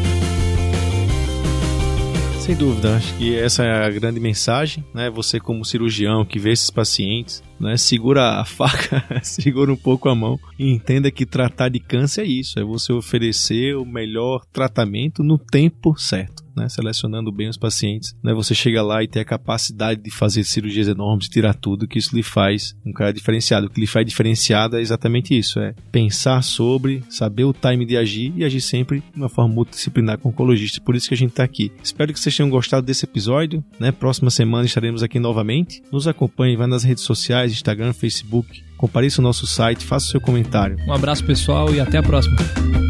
Sem 2.40 2.56
dúvida, 2.56 2.96
acho 2.96 3.14
que 3.16 3.36
essa 3.36 3.62
é 3.62 3.84
a 3.84 3.90
grande 3.90 4.18
mensagem, 4.18 4.82
né? 4.94 5.10
Você 5.10 5.38
como 5.38 5.62
cirurgião 5.62 6.24
que 6.24 6.38
vê 6.38 6.52
esses 6.52 6.70
pacientes, 6.70 7.42
né? 7.60 7.76
Segura 7.76 8.40
a 8.40 8.44
faca, 8.46 9.04
segura 9.22 9.70
um 9.70 9.76
pouco 9.76 10.08
a 10.08 10.14
mão 10.14 10.40
e 10.58 10.72
entenda 10.72 11.10
que 11.10 11.26
tratar 11.26 11.68
de 11.68 11.78
câncer 11.78 12.22
é 12.22 12.26
isso, 12.26 12.58
é 12.58 12.64
você 12.64 12.94
oferecer 12.94 13.76
o 13.76 13.84
melhor 13.84 14.42
tratamento 14.50 15.22
no 15.22 15.38
tempo 15.38 15.94
certo 15.98 16.42
né, 16.60 16.68
selecionando 16.68 17.32
bem 17.32 17.48
os 17.48 17.56
pacientes, 17.56 18.14
né, 18.22 18.32
você 18.34 18.54
chega 18.54 18.82
lá 18.82 19.02
e 19.02 19.08
tem 19.08 19.22
a 19.22 19.24
capacidade 19.24 20.02
de 20.02 20.10
fazer 20.10 20.44
cirurgias 20.44 20.88
enormes, 20.88 21.28
tirar 21.28 21.54
tudo, 21.54 21.88
que 21.88 21.98
isso 21.98 22.14
lhe 22.14 22.22
faz 22.22 22.76
um 22.84 22.92
cara 22.92 23.12
diferenciado. 23.12 23.66
O 23.66 23.70
que 23.70 23.80
lhe 23.80 23.86
faz 23.86 24.06
diferenciado 24.06 24.76
é 24.76 24.80
exatamente 24.80 25.36
isso, 25.36 25.58
é 25.58 25.74
pensar 25.90 26.42
sobre, 26.42 27.02
saber 27.08 27.44
o 27.44 27.52
time 27.52 27.84
de 27.84 27.96
agir 27.96 28.32
e 28.36 28.44
agir 28.44 28.60
sempre 28.60 29.00
de 29.00 29.16
uma 29.16 29.28
forma 29.28 29.54
multidisciplinar 29.54 30.18
com 30.18 30.28
o 30.28 30.32
oncologista. 30.32 30.80
Por 30.80 30.94
isso 30.94 31.08
que 31.08 31.14
a 31.14 31.16
gente 31.16 31.30
está 31.30 31.44
aqui. 31.44 31.72
Espero 31.82 32.12
que 32.12 32.20
vocês 32.20 32.36
tenham 32.36 32.50
gostado 32.50 32.86
desse 32.86 33.04
episódio, 33.04 33.64
né? 33.78 33.92
Próxima 33.92 34.30
semana 34.30 34.66
estaremos 34.66 35.02
aqui 35.02 35.18
novamente. 35.18 35.82
Nos 35.90 36.06
acompanhe, 36.06 36.56
vá 36.56 36.66
nas 36.66 36.84
redes 36.84 37.04
sociais, 37.04 37.52
Instagram, 37.52 37.92
Facebook, 37.92 38.62
compareça 38.76 39.20
o 39.20 39.24
nosso 39.24 39.46
site, 39.46 39.84
faça 39.84 40.06
o 40.06 40.10
seu 40.10 40.20
comentário. 40.20 40.76
Um 40.86 40.92
abraço 40.92 41.24
pessoal 41.24 41.74
e 41.74 41.80
até 41.80 41.98
a 41.98 42.02
próxima. 42.02 42.89